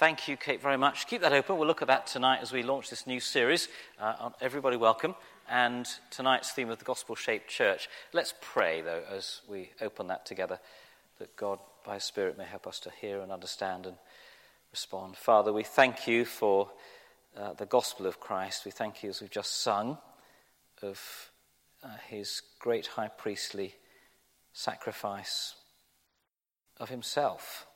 Thank 0.00 0.28
you, 0.28 0.38
Kate, 0.38 0.62
very 0.62 0.78
much. 0.78 1.06
Keep 1.06 1.20
that 1.20 1.34
open. 1.34 1.58
We'll 1.58 1.68
look 1.68 1.82
at 1.82 1.88
that 1.88 2.06
tonight 2.06 2.38
as 2.40 2.52
we 2.52 2.62
launch 2.62 2.88
this 2.88 3.06
new 3.06 3.20
series. 3.20 3.68
Uh, 4.00 4.30
everybody, 4.40 4.78
welcome. 4.78 5.14
And 5.46 5.86
tonight's 6.10 6.52
theme 6.52 6.70
of 6.70 6.78
the 6.78 6.86
gospel 6.86 7.14
shaped 7.14 7.50
church. 7.50 7.86
Let's 8.14 8.32
pray, 8.40 8.80
though, 8.80 9.02
as 9.14 9.42
we 9.46 9.72
open 9.78 10.06
that 10.06 10.24
together, 10.24 10.58
that 11.18 11.36
God, 11.36 11.58
by 11.84 11.96
His 11.96 12.04
Spirit, 12.04 12.38
may 12.38 12.46
help 12.46 12.66
us 12.66 12.80
to 12.80 12.90
hear 12.98 13.20
and 13.20 13.30
understand 13.30 13.84
and 13.84 13.96
respond. 14.72 15.18
Father, 15.18 15.52
we 15.52 15.64
thank 15.64 16.08
you 16.08 16.24
for 16.24 16.70
uh, 17.36 17.52
the 17.52 17.66
gospel 17.66 18.06
of 18.06 18.20
Christ. 18.20 18.64
We 18.64 18.70
thank 18.70 19.02
you, 19.02 19.10
as 19.10 19.20
we've 19.20 19.28
just 19.28 19.60
sung, 19.60 19.98
of 20.80 21.30
uh, 21.84 21.88
His 22.08 22.40
great 22.58 22.86
high 22.86 23.08
priestly 23.08 23.74
sacrifice 24.54 25.56
of 26.78 26.88
Himself 26.88 27.66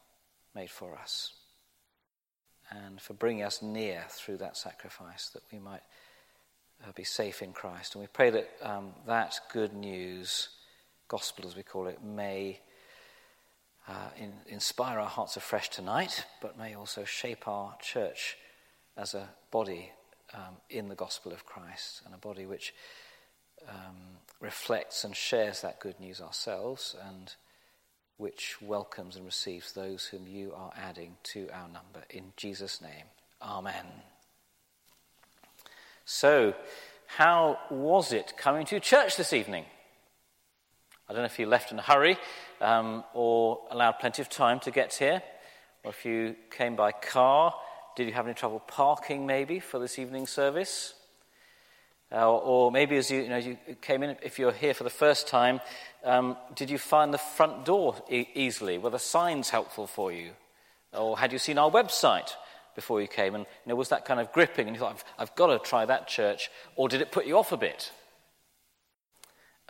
made 0.54 0.70
for 0.70 0.96
us 0.96 1.34
and 2.74 3.00
for 3.00 3.14
bringing 3.14 3.42
us 3.42 3.62
near 3.62 4.04
through 4.08 4.38
that 4.38 4.56
sacrifice 4.56 5.28
that 5.30 5.42
we 5.52 5.58
might 5.58 5.82
uh, 6.84 6.92
be 6.94 7.04
safe 7.04 7.42
in 7.42 7.52
Christ. 7.52 7.94
And 7.94 8.02
we 8.02 8.08
pray 8.08 8.30
that 8.30 8.50
um, 8.62 8.92
that 9.06 9.38
good 9.52 9.72
news, 9.72 10.48
gospel 11.08 11.46
as 11.46 11.56
we 11.56 11.62
call 11.62 11.86
it, 11.86 12.02
may 12.02 12.60
uh, 13.88 14.08
in, 14.16 14.32
inspire 14.46 14.98
our 14.98 15.08
hearts 15.08 15.36
afresh 15.36 15.68
tonight, 15.68 16.24
but 16.40 16.58
may 16.58 16.74
also 16.74 17.04
shape 17.04 17.46
our 17.46 17.76
church 17.80 18.36
as 18.96 19.14
a 19.14 19.28
body 19.50 19.92
um, 20.32 20.56
in 20.70 20.88
the 20.88 20.94
gospel 20.94 21.32
of 21.32 21.44
Christ 21.44 22.02
and 22.04 22.14
a 22.14 22.18
body 22.18 22.46
which 22.46 22.74
um, 23.68 24.18
reflects 24.40 25.04
and 25.04 25.14
shares 25.14 25.60
that 25.62 25.80
good 25.80 25.98
news 26.00 26.20
ourselves 26.20 26.96
and 27.08 27.34
which 28.16 28.56
welcomes 28.62 29.16
and 29.16 29.24
receives 29.24 29.72
those 29.72 30.06
whom 30.06 30.26
you 30.26 30.52
are 30.54 30.72
adding 30.76 31.16
to 31.24 31.48
our 31.52 31.68
number. 31.68 32.04
In 32.10 32.32
Jesus' 32.36 32.80
name, 32.80 33.06
Amen. 33.42 33.84
So, 36.04 36.54
how 37.06 37.58
was 37.70 38.12
it 38.12 38.34
coming 38.36 38.66
to 38.66 38.80
church 38.80 39.16
this 39.16 39.32
evening? 39.32 39.64
I 41.08 41.12
don't 41.12 41.22
know 41.22 41.26
if 41.26 41.38
you 41.38 41.46
left 41.46 41.70
in 41.70 41.78
a 41.78 41.82
hurry 41.82 42.16
um, 42.60 43.04
or 43.12 43.60
allowed 43.70 43.98
plenty 43.98 44.22
of 44.22 44.30
time 44.30 44.60
to 44.60 44.70
get 44.70 44.94
here, 44.94 45.22
or 45.82 45.90
if 45.90 46.04
you 46.04 46.36
came 46.50 46.76
by 46.76 46.92
car. 46.92 47.54
Did 47.96 48.06
you 48.08 48.12
have 48.14 48.26
any 48.26 48.34
trouble 48.34 48.60
parking, 48.60 49.26
maybe, 49.26 49.60
for 49.60 49.78
this 49.78 49.98
evening 49.98 50.26
service? 50.26 50.94
Uh, 52.14 52.32
or 52.32 52.70
maybe 52.70 52.96
as 52.96 53.10
you, 53.10 53.22
you, 53.22 53.28
know, 53.28 53.36
you 53.36 53.58
came 53.80 54.04
in, 54.04 54.16
if 54.22 54.38
you're 54.38 54.52
here 54.52 54.72
for 54.72 54.84
the 54.84 54.90
first 54.90 55.26
time, 55.26 55.60
um, 56.04 56.36
did 56.54 56.70
you 56.70 56.78
find 56.78 57.12
the 57.12 57.18
front 57.18 57.64
door 57.64 57.96
e- 58.08 58.28
easily? 58.34 58.78
Were 58.78 58.90
the 58.90 59.00
signs 59.00 59.50
helpful 59.50 59.88
for 59.88 60.12
you? 60.12 60.30
Or 60.92 61.18
had 61.18 61.32
you 61.32 61.38
seen 61.38 61.58
our 61.58 61.70
website 61.70 62.30
before 62.76 63.00
you 63.00 63.08
came? 63.08 63.34
And 63.34 63.44
you 63.44 63.70
know, 63.70 63.74
was 63.74 63.88
that 63.88 64.04
kind 64.04 64.20
of 64.20 64.30
gripping? 64.32 64.68
And 64.68 64.76
you 64.76 64.80
thought, 64.80 64.92
I've, 64.92 65.04
I've 65.18 65.34
got 65.34 65.48
to 65.48 65.58
try 65.58 65.84
that 65.86 66.06
church. 66.06 66.50
Or 66.76 66.88
did 66.88 67.00
it 67.00 67.10
put 67.10 67.26
you 67.26 67.36
off 67.36 67.50
a 67.50 67.56
bit? 67.56 67.90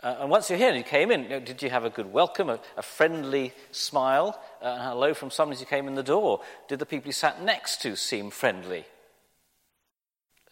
Uh, 0.03 0.17
and 0.19 0.29
once 0.29 0.47
you're 0.47 0.59
here 0.59 0.69
and 0.69 0.77
you 0.77 0.83
came 0.83 1.09
in, 1.09 1.23
you 1.23 1.29
know, 1.29 1.39
did 1.39 1.63
you 1.63 1.71
have 1.71 1.83
a 1.83 1.89
good 1.89 2.13
welcome, 2.13 2.51
a, 2.51 2.59
a 2.77 2.83
friendly 2.83 3.53
smile, 3.71 4.39
uh, 4.61 4.65
and 4.65 4.83
hello 4.83 5.15
from 5.15 5.31
someone 5.31 5.53
as 5.53 5.61
you 5.61 5.65
came 5.65 5.87
in 5.87 5.95
the 5.95 6.03
door? 6.03 6.41
Did 6.67 6.77
the 6.77 6.85
people 6.85 7.07
you 7.07 7.13
sat 7.13 7.41
next 7.41 7.81
to 7.81 7.95
seem 7.95 8.29
friendly? 8.29 8.85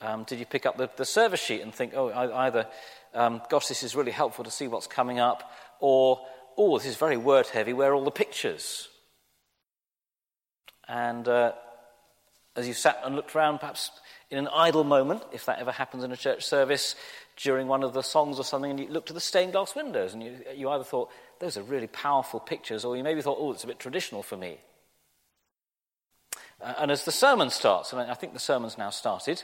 Um, 0.03 0.25
did 0.25 0.37
you 0.39 0.45
pick 0.45 0.65
up 0.65 0.75
the, 0.75 0.89
the 0.97 1.05
service 1.05 1.41
sheet 1.41 1.61
and 1.61 1.73
think, 1.73 1.93
oh, 1.95 2.11
either, 2.11 2.67
um, 3.13 3.41
gosh, 3.49 3.67
this 3.67 3.83
is 3.83 3.95
really 3.95 4.11
helpful 4.11 4.43
to 4.43 4.51
see 4.51 4.67
what's 4.67 4.85
coming 4.85 5.17
up, 5.17 5.49
or, 5.79 6.19
oh, 6.57 6.77
this 6.77 6.87
is 6.87 6.97
very 6.97 7.15
word 7.15 7.47
heavy, 7.47 7.71
where 7.71 7.91
are 7.91 7.95
all 7.95 8.03
the 8.03 8.11
pictures? 8.11 8.89
And 10.89 11.25
uh, 11.25 11.53
as 12.57 12.67
you 12.67 12.73
sat 12.73 12.99
and 13.05 13.15
looked 13.15 13.33
around, 13.33 13.59
perhaps 13.59 13.91
in 14.29 14.37
an 14.37 14.49
idle 14.49 14.83
moment, 14.83 15.23
if 15.31 15.45
that 15.45 15.59
ever 15.59 15.71
happens 15.71 16.03
in 16.03 16.11
a 16.11 16.17
church 16.17 16.43
service, 16.43 16.95
during 17.37 17.67
one 17.67 17.81
of 17.81 17.93
the 17.93 18.01
songs 18.01 18.39
or 18.39 18.43
something, 18.43 18.71
and 18.71 18.79
you 18.81 18.87
looked 18.89 19.09
at 19.09 19.15
the 19.15 19.21
stained 19.21 19.53
glass 19.53 19.73
windows, 19.73 20.13
and 20.13 20.21
you, 20.21 20.37
you 20.53 20.69
either 20.69 20.83
thought, 20.83 21.09
those 21.39 21.55
are 21.55 21.63
really 21.63 21.87
powerful 21.87 22.41
pictures, 22.41 22.83
or 22.83 22.97
you 22.97 23.03
maybe 23.03 23.21
thought, 23.21 23.37
oh, 23.39 23.53
it's 23.53 23.63
a 23.63 23.67
bit 23.67 23.79
traditional 23.79 24.21
for 24.21 24.35
me. 24.35 24.57
Uh, 26.61 26.73
and 26.79 26.91
as 26.91 27.05
the 27.05 27.11
sermon 27.11 27.49
starts, 27.49 27.93
and 27.93 28.01
I 28.01 28.15
think 28.15 28.33
the 28.33 28.39
sermon's 28.39 28.77
now 28.77 28.89
started, 28.89 29.41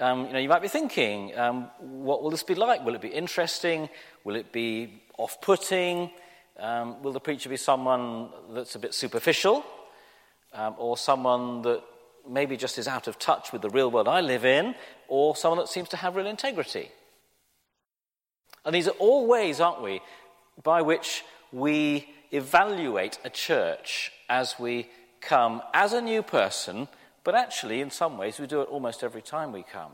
um, 0.00 0.26
you 0.26 0.32
know, 0.32 0.38
you 0.38 0.48
might 0.48 0.62
be 0.62 0.68
thinking, 0.68 1.36
um, 1.36 1.70
what 1.80 2.22
will 2.22 2.30
this 2.30 2.42
be 2.42 2.54
like? 2.54 2.84
Will 2.84 2.94
it 2.94 3.00
be 3.00 3.08
interesting? 3.08 3.88
Will 4.24 4.36
it 4.36 4.52
be 4.52 5.02
off-putting? 5.18 6.10
Um, 6.58 7.02
will 7.02 7.12
the 7.12 7.20
preacher 7.20 7.48
be 7.48 7.56
someone 7.56 8.30
that's 8.50 8.74
a 8.74 8.78
bit 8.78 8.94
superficial? 8.94 9.64
Um, 10.52 10.74
or 10.78 10.96
someone 10.96 11.62
that 11.62 11.82
maybe 12.28 12.56
just 12.56 12.78
is 12.78 12.88
out 12.88 13.08
of 13.08 13.18
touch 13.18 13.52
with 13.52 13.62
the 13.62 13.70
real 13.70 13.90
world 13.90 14.08
I 14.08 14.20
live 14.20 14.44
in? 14.44 14.74
Or 15.08 15.34
someone 15.34 15.58
that 15.58 15.68
seems 15.68 15.88
to 15.90 15.96
have 15.96 16.14
real 16.14 16.26
integrity? 16.26 16.90
And 18.64 18.74
these 18.74 18.88
are 18.88 18.98
all 18.98 19.26
ways, 19.26 19.60
aren't 19.60 19.82
we, 19.82 20.00
by 20.62 20.82
which 20.82 21.24
we 21.52 22.08
evaluate 22.30 23.18
a 23.24 23.30
church 23.30 24.12
as 24.28 24.58
we 24.58 24.88
come 25.20 25.62
as 25.74 25.92
a 25.92 26.00
new 26.00 26.22
person 26.22 26.86
but 27.28 27.34
actually, 27.34 27.82
in 27.82 27.90
some 27.90 28.16
ways, 28.16 28.40
we 28.40 28.46
do 28.46 28.62
it 28.62 28.70
almost 28.70 29.04
every 29.04 29.20
time 29.20 29.52
we 29.52 29.62
come. 29.62 29.92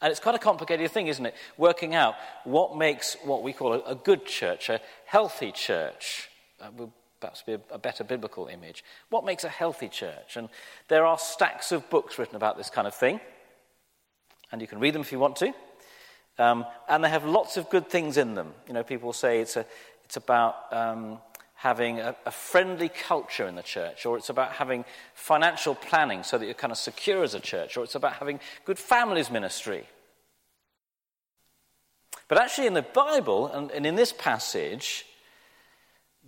And 0.00 0.10
it's 0.10 0.18
quite 0.18 0.34
a 0.34 0.38
complicated 0.38 0.90
thing, 0.90 1.08
isn't 1.08 1.26
it? 1.26 1.34
Working 1.58 1.94
out 1.94 2.14
what 2.44 2.74
makes 2.74 3.18
what 3.22 3.42
we 3.42 3.52
call 3.52 3.74
a, 3.74 3.94
good 3.94 4.24
church, 4.24 4.70
a 4.70 4.80
healthy 5.04 5.52
church. 5.52 6.30
Uh, 6.58 6.70
would 6.78 6.90
perhaps 7.20 7.42
be 7.42 7.52
a, 7.52 7.60
a, 7.70 7.76
better 7.76 8.02
biblical 8.02 8.46
image. 8.46 8.82
What 9.10 9.26
makes 9.26 9.44
a 9.44 9.50
healthy 9.50 9.90
church? 9.90 10.38
And 10.38 10.48
there 10.88 11.04
are 11.04 11.18
stacks 11.18 11.70
of 11.70 11.90
books 11.90 12.18
written 12.18 12.36
about 12.36 12.56
this 12.56 12.70
kind 12.70 12.86
of 12.86 12.94
thing. 12.94 13.20
And 14.50 14.62
you 14.62 14.66
can 14.66 14.80
read 14.80 14.94
them 14.94 15.02
if 15.02 15.12
you 15.12 15.18
want 15.18 15.36
to. 15.36 15.52
Um, 16.38 16.64
and 16.88 17.04
they 17.04 17.10
have 17.10 17.26
lots 17.26 17.58
of 17.58 17.68
good 17.68 17.90
things 17.90 18.16
in 18.16 18.34
them. 18.36 18.54
You 18.66 18.72
know, 18.72 18.84
people 18.84 19.12
say 19.12 19.42
it's, 19.42 19.58
a, 19.58 19.66
it's 20.06 20.16
about 20.16 20.72
um, 20.72 21.18
having 21.62 22.00
a, 22.00 22.16
a, 22.26 22.30
friendly 22.32 22.88
culture 22.88 23.46
in 23.46 23.54
the 23.54 23.62
church, 23.62 24.04
or 24.04 24.16
it's 24.16 24.30
about 24.30 24.50
having 24.50 24.84
financial 25.14 25.76
planning 25.76 26.24
so 26.24 26.36
that 26.36 26.44
you're 26.44 26.54
kind 26.54 26.72
of 26.72 26.76
secure 26.76 27.22
as 27.22 27.34
a 27.34 27.40
church, 27.40 27.76
or 27.76 27.84
it's 27.84 27.94
about 27.94 28.14
having 28.14 28.40
good 28.64 28.80
families 28.80 29.30
ministry. 29.30 29.86
But 32.26 32.38
actually, 32.38 32.66
in 32.66 32.74
the 32.74 32.82
Bible 32.82 33.46
and, 33.46 33.70
and 33.70 33.86
in 33.86 33.94
this 33.94 34.12
passage, 34.12 35.06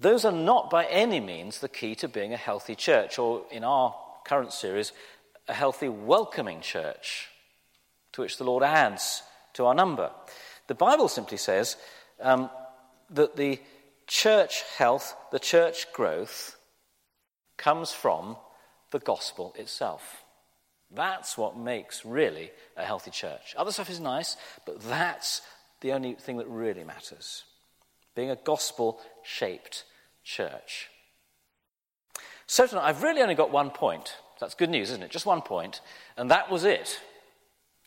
those 0.01 0.25
are 0.25 0.31
not 0.31 0.71
by 0.71 0.85
any 0.85 1.19
means 1.19 1.59
the 1.59 1.69
key 1.69 1.97
to 1.97 2.07
being 2.07 2.33
a 2.33 2.37
healthy 2.37 2.77
church, 2.77 3.19
or 3.19 3.43
in 3.51 3.65
our 3.65 3.93
current 4.25 4.53
series, 4.53 4.93
a 5.49 5.53
healthy, 5.53 5.89
welcoming 5.89 6.61
church, 6.61 7.29
to 8.13 8.21
which 8.21 8.39
the 8.39 8.45
Lord 8.45 8.63
adds 8.63 9.25
to 9.55 9.67
our 9.67 9.75
number. 9.75 10.13
The 10.69 10.77
Bible 10.77 11.09
simply 11.09 11.39
says 11.39 11.77
um, 12.21 12.51
that 13.11 13.35
the 13.35 13.59
church 14.07 14.63
health, 14.77 15.15
the 15.33 15.39
church 15.39 15.93
growth, 15.93 16.57
comes 17.57 17.93
from 17.93 18.37
the 18.91 18.99
gospel 18.99 19.55
itself. 19.59 20.25
That's 20.91 21.37
what 21.37 21.57
makes 21.57 22.05
really 22.05 22.51
a 22.77 22.85
healthy 22.85 23.11
church. 23.11 23.55
Other 23.57 23.73
stuff 23.73 23.91
is 23.91 24.01
nice, 24.01 24.37
but 24.65 24.81
that's 24.83 25.43
the 25.81 25.93
only 25.93 26.15
thing 26.15 26.37
that 26.37 26.49
really 26.49 26.85
matters. 26.85 27.45
Being 28.15 28.31
a 28.31 28.37
gospel 28.37 29.01
shaped 29.23 29.85
church. 30.23 30.89
So 32.47 32.67
tonight, 32.67 32.85
I've 32.85 33.03
really 33.03 33.23
only 33.23 33.35
got 33.35 33.51
one 33.51 33.71
point. 33.71 34.17
That's 34.41 34.55
good 34.55 34.71
news, 34.71 34.91
isn't 34.91 35.03
it? 35.03 35.11
Just 35.11 35.27
one 35.27 35.43
point, 35.43 35.81
and 36.17 36.31
that 36.31 36.51
was 36.51 36.65
it. 36.65 37.01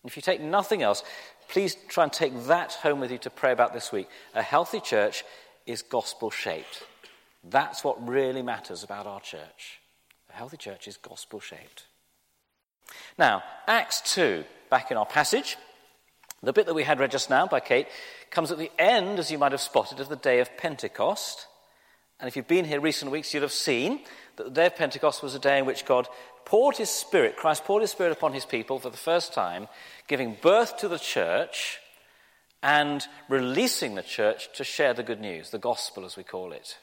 If 0.04 0.16
you 0.16 0.22
take 0.22 0.42
nothing 0.42 0.82
else, 0.82 1.04
please 1.50 1.76
try 1.88 2.04
and 2.04 2.14
take 2.14 2.46
that 2.48 2.74
home 2.74 3.00
with 3.00 3.12
you 3.12 3.18
to 3.20 3.30
pray 3.30 3.52
about 3.52 3.74
this 3.74 3.92
week. 3.92 4.08
A 4.34 4.42
healthy 4.42 4.80
church 4.80 5.24
is 5.68 5.84
gospel 5.84 6.32
shaped. 6.32 6.84
That's 7.44 7.84
what 7.84 8.08
really 8.08 8.42
matters 8.42 8.84
about 8.84 9.06
our 9.06 9.22
church. 9.22 9.80
A 10.32 10.34
healthy 10.34 10.58
church 10.58 10.88
is 10.88 10.98
gospel 10.98 11.40
shaped. 11.40 11.86
Now, 13.18 13.44
Acts 13.68 14.02
2, 14.14 14.44
back 14.70 14.92
in 14.92 14.98
our 14.98 15.06
passage, 15.06 15.58
the 16.42 16.54
bit 16.54 16.66
that 16.66 16.74
we 16.74 16.84
had 16.84 17.00
read 17.00 17.12
just 17.12 17.30
now 17.30 17.48
by 17.48 17.60
Kate 17.60 17.88
comes 18.30 18.52
at 18.52 18.58
the 18.58 18.72
end, 18.80 19.20
as 19.20 19.32
you 19.32 19.38
might 19.38 19.52
have 19.52 19.62
spotted, 19.62 20.00
of 20.00 20.10
the 20.10 20.16
day 20.16 20.40
of 20.40 20.56
Pentecost. 20.58 21.48
And 22.20 22.28
if 22.28 22.36
you've 22.36 22.48
been 22.48 22.66
here 22.66 22.80
recent 22.80 23.12
weeks, 23.12 23.34
you'll 23.34 23.44
have 23.44 23.52
seen 23.52 24.02
that 24.36 24.44
the 24.44 24.52
day 24.52 24.68
of 24.68 24.76
Pentecost 24.76 25.24
was 25.24 25.36
a 25.36 25.40
day 25.40 25.60
in 25.60 25.66
which 25.66 25.86
God 25.86 26.08
poured 26.46 26.78
his 26.78 26.90
Spirit, 26.90 27.36
Christ 27.36 27.66
poured 27.66 27.82
his 27.82 27.92
Spirit 27.92 28.14
upon 28.14 28.34
his 28.34 28.46
people 28.46 28.80
for 28.80 28.90
the 28.90 28.98
first 28.98 29.34
time, 29.34 29.68
giving 30.08 30.38
birth 30.42 30.78
to 30.78 30.88
the 30.88 30.98
church 30.98 31.80
and 32.64 33.06
releasing 33.30 33.96
the 33.96 34.02
church 34.02 34.50
to 34.54 34.64
share 34.64 34.94
the 34.94 35.04
good 35.04 35.22
news, 35.22 35.50
the 35.50 35.58
gospel 35.58 36.06
as 36.06 36.18
we 36.18 36.24
call 36.24 36.52
it. 36.52 36.78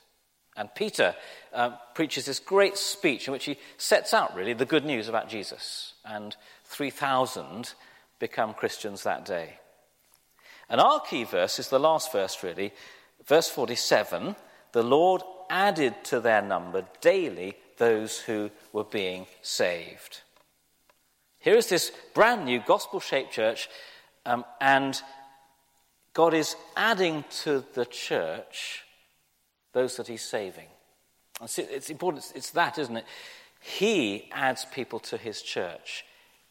And 0.56 0.73
Peter 0.75 1.17
uh, 1.53 1.71
preaches 1.94 2.26
this 2.26 2.38
great 2.38 2.76
speech 2.76 3.26
in 3.26 3.32
which 3.32 3.44
he 3.44 3.59
sets 3.76 4.15
out 4.15 4.37
really 4.37 4.53
the 4.53 4.65
good 4.65 4.85
news 4.85 5.09
about 5.09 5.29
Jesus. 5.29 5.94
And 6.05 6.37
3,000 6.67 7.75
become 8.21 8.55
Christians 8.55 9.03
that 9.03 9.25
day. 9.25 9.59
And 10.69 10.81
our 10.81 11.00
key 11.00 11.25
verse 11.25 11.59
is 11.59 11.69
the 11.69 11.81
last 11.81 12.12
verse, 12.12 12.43
really, 12.43 12.73
verse 13.26 13.49
47 13.49 14.37
the 14.75 14.82
Lord 14.82 15.23
added 15.49 15.94
to 16.05 16.19
their 16.19 16.43
number 16.43 16.85
daily 17.00 17.56
those 17.79 18.19
who 18.19 18.50
were 18.73 18.85
being 18.85 19.26
saved. 19.41 20.23
Here 21.38 21.55
is 21.55 21.69
this 21.69 21.93
brand 22.12 22.44
new 22.44 22.61
gospel 22.67 22.99
shaped 22.99 23.32
church, 23.32 23.69
um, 24.26 24.44
and 24.61 25.00
God 26.14 26.32
is 26.32 26.55
adding 26.76 27.25
to 27.43 27.64
the 27.75 27.84
church 27.84 28.84
those 29.72 29.96
that 29.96 30.06
He's 30.06 30.22
saving. 30.22 30.69
It's 31.43 31.90
important, 31.90 32.32
it's 32.34 32.50
that, 32.52 32.78
isn't 32.78 32.96
it? 32.96 33.05
He 33.61 34.28
adds 34.32 34.64
people 34.72 35.00
to 35.00 35.16
His 35.16 35.43
church. 35.43 36.05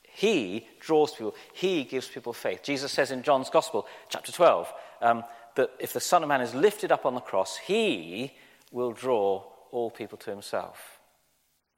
He 0.04 0.68
draws 0.80 1.12
people. 1.12 1.34
He 1.54 1.86
gives 1.86 2.08
people 2.08 2.34
faith. 2.34 2.62
Jesus 2.62 2.92
says 2.92 3.10
in 3.10 3.24
John's 3.24 3.50
Gospel, 3.50 3.88
chapter 4.10 4.32
12, 4.32 4.72
um, 5.02 5.24
that 5.56 5.72
if 5.80 5.94
the 5.94 6.00
Son 6.00 6.22
of 6.22 6.30
Man 6.30 6.42
is 6.42 6.54
lifted 6.54 6.92
up 6.92 7.06
on 7.06 7.16
the 7.16 7.22
cross, 7.22 7.58
He 7.58 8.34
will 8.72 8.92
draw 8.92 9.44
all 9.72 9.90
people 9.90 10.18
to 10.20 10.30
Himself. 10.30 11.00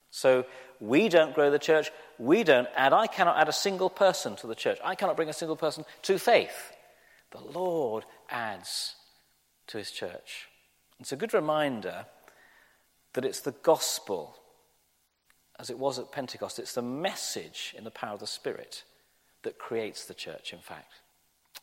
So 0.10 0.46
we 0.80 1.08
don't 1.08 1.36
grow 1.36 1.52
the 1.52 1.60
church. 1.60 1.92
We 2.18 2.44
don't 2.44 2.68
add. 2.76 2.94
I 2.94 3.08
cannot 3.08 3.38
add 3.38 3.50
a 3.50 3.54
single 3.54 3.90
person 3.90 4.36
to 4.38 4.48
the 4.48 4.56
church. 4.56 4.80
I 4.84 4.96
cannot 4.96 5.16
bring 5.16 5.30
a 5.30 5.34
single 5.34 5.58
person 5.58 5.86
to 6.04 6.18
faith. 6.18 6.72
The 7.36 7.60
Lord 7.60 8.06
adds 8.30 8.96
to 9.68 9.78
his 9.78 9.92
church. 9.92 10.48
It's 11.00 11.12
a 11.12 11.18
good 11.18 11.34
reminder 11.34 12.06
that 13.14 13.26
it's 13.26 13.42
the 13.42 13.52
gospel, 13.52 14.38
as 15.60 15.70
it 15.70 15.78
was 15.78 16.00
at 16.00 16.12
Pentecost, 16.12 16.60
it's 16.60 16.74
the 16.74 16.82
message 16.82 17.76
in 17.78 17.84
the 17.84 17.92
power 17.92 18.14
of 18.14 18.22
the 18.22 18.28
Spirit 18.28 18.84
that 19.44 19.58
creates 19.58 20.06
the 20.06 20.14
church, 20.14 20.54
in 20.54 20.60
fact. 20.60 20.94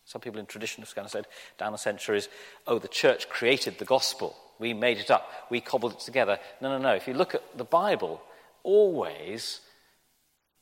Some 0.04 0.20
people 0.20 0.40
in 0.40 0.46
tradition 0.46 0.82
have 0.82 0.94
kind 0.94 1.06
of 1.06 1.12
said 1.12 1.26
down 1.58 1.72
the 1.72 1.78
centuries, 1.78 2.28
oh, 2.66 2.78
the 2.78 2.88
church 2.88 3.28
created 3.30 3.78
the 3.78 3.84
gospel. 3.86 4.36
We 4.58 4.74
made 4.74 4.98
it 4.98 5.10
up. 5.10 5.30
We 5.48 5.60
cobbled 5.60 5.92
it 5.92 6.00
together. 6.00 6.38
No, 6.60 6.68
no, 6.68 6.78
no. 6.78 6.94
If 6.94 7.08
you 7.08 7.14
look 7.14 7.34
at 7.34 7.56
the 7.56 7.64
Bible, 7.64 8.20
always 8.62 9.60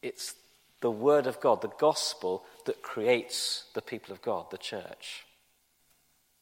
it's 0.03 0.35
the 0.81 0.91
Word 0.91 1.27
of 1.27 1.41
God, 1.41 1.61
the 1.61 1.73
gospel, 1.79 2.45
that 2.65 2.83
creates 2.83 3.65
the 3.75 3.83
people 3.83 4.13
of 4.13 4.23
God, 4.23 4.51
the 4.51 4.59
church. 4.59 5.27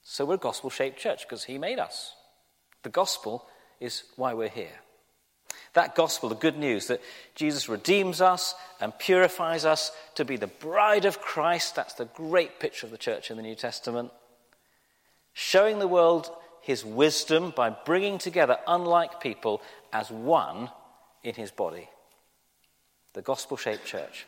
So 0.02 0.24
we're 0.24 0.34
a 0.34 0.38
gospel 0.38 0.70
shaped 0.70 0.98
church 0.98 1.22
because 1.22 1.44
He 1.44 1.58
made 1.58 1.78
us. 1.78 2.14
The 2.82 2.88
gospel 2.88 3.46
is 3.80 4.04
why 4.16 4.34
we're 4.34 4.48
here. 4.48 4.80
That 5.74 5.94
gospel, 5.94 6.28
the 6.28 6.34
good 6.34 6.56
news 6.56 6.86
that 6.86 7.02
Jesus 7.34 7.68
redeems 7.68 8.20
us 8.20 8.54
and 8.80 8.98
purifies 8.98 9.64
us 9.64 9.92
to 10.14 10.24
be 10.24 10.36
the 10.36 10.46
bride 10.46 11.04
of 11.04 11.20
Christ, 11.20 11.76
that's 11.76 11.94
the 11.94 12.06
great 12.06 12.58
picture 12.58 12.86
of 12.86 12.92
the 12.92 12.98
church 12.98 13.30
in 13.30 13.36
the 13.36 13.42
New 13.42 13.54
Testament. 13.54 14.10
Showing 15.32 15.78
the 15.78 15.88
world 15.88 16.30
his 16.62 16.84
wisdom 16.84 17.52
by 17.54 17.70
bringing 17.70 18.18
together 18.18 18.58
unlike 18.66 19.20
people 19.20 19.62
as 19.92 20.10
one 20.10 20.70
in 21.22 21.34
his 21.34 21.50
body 21.50 21.88
the 23.14 23.22
gospel 23.22 23.56
shaped 23.56 23.84
church. 23.84 24.26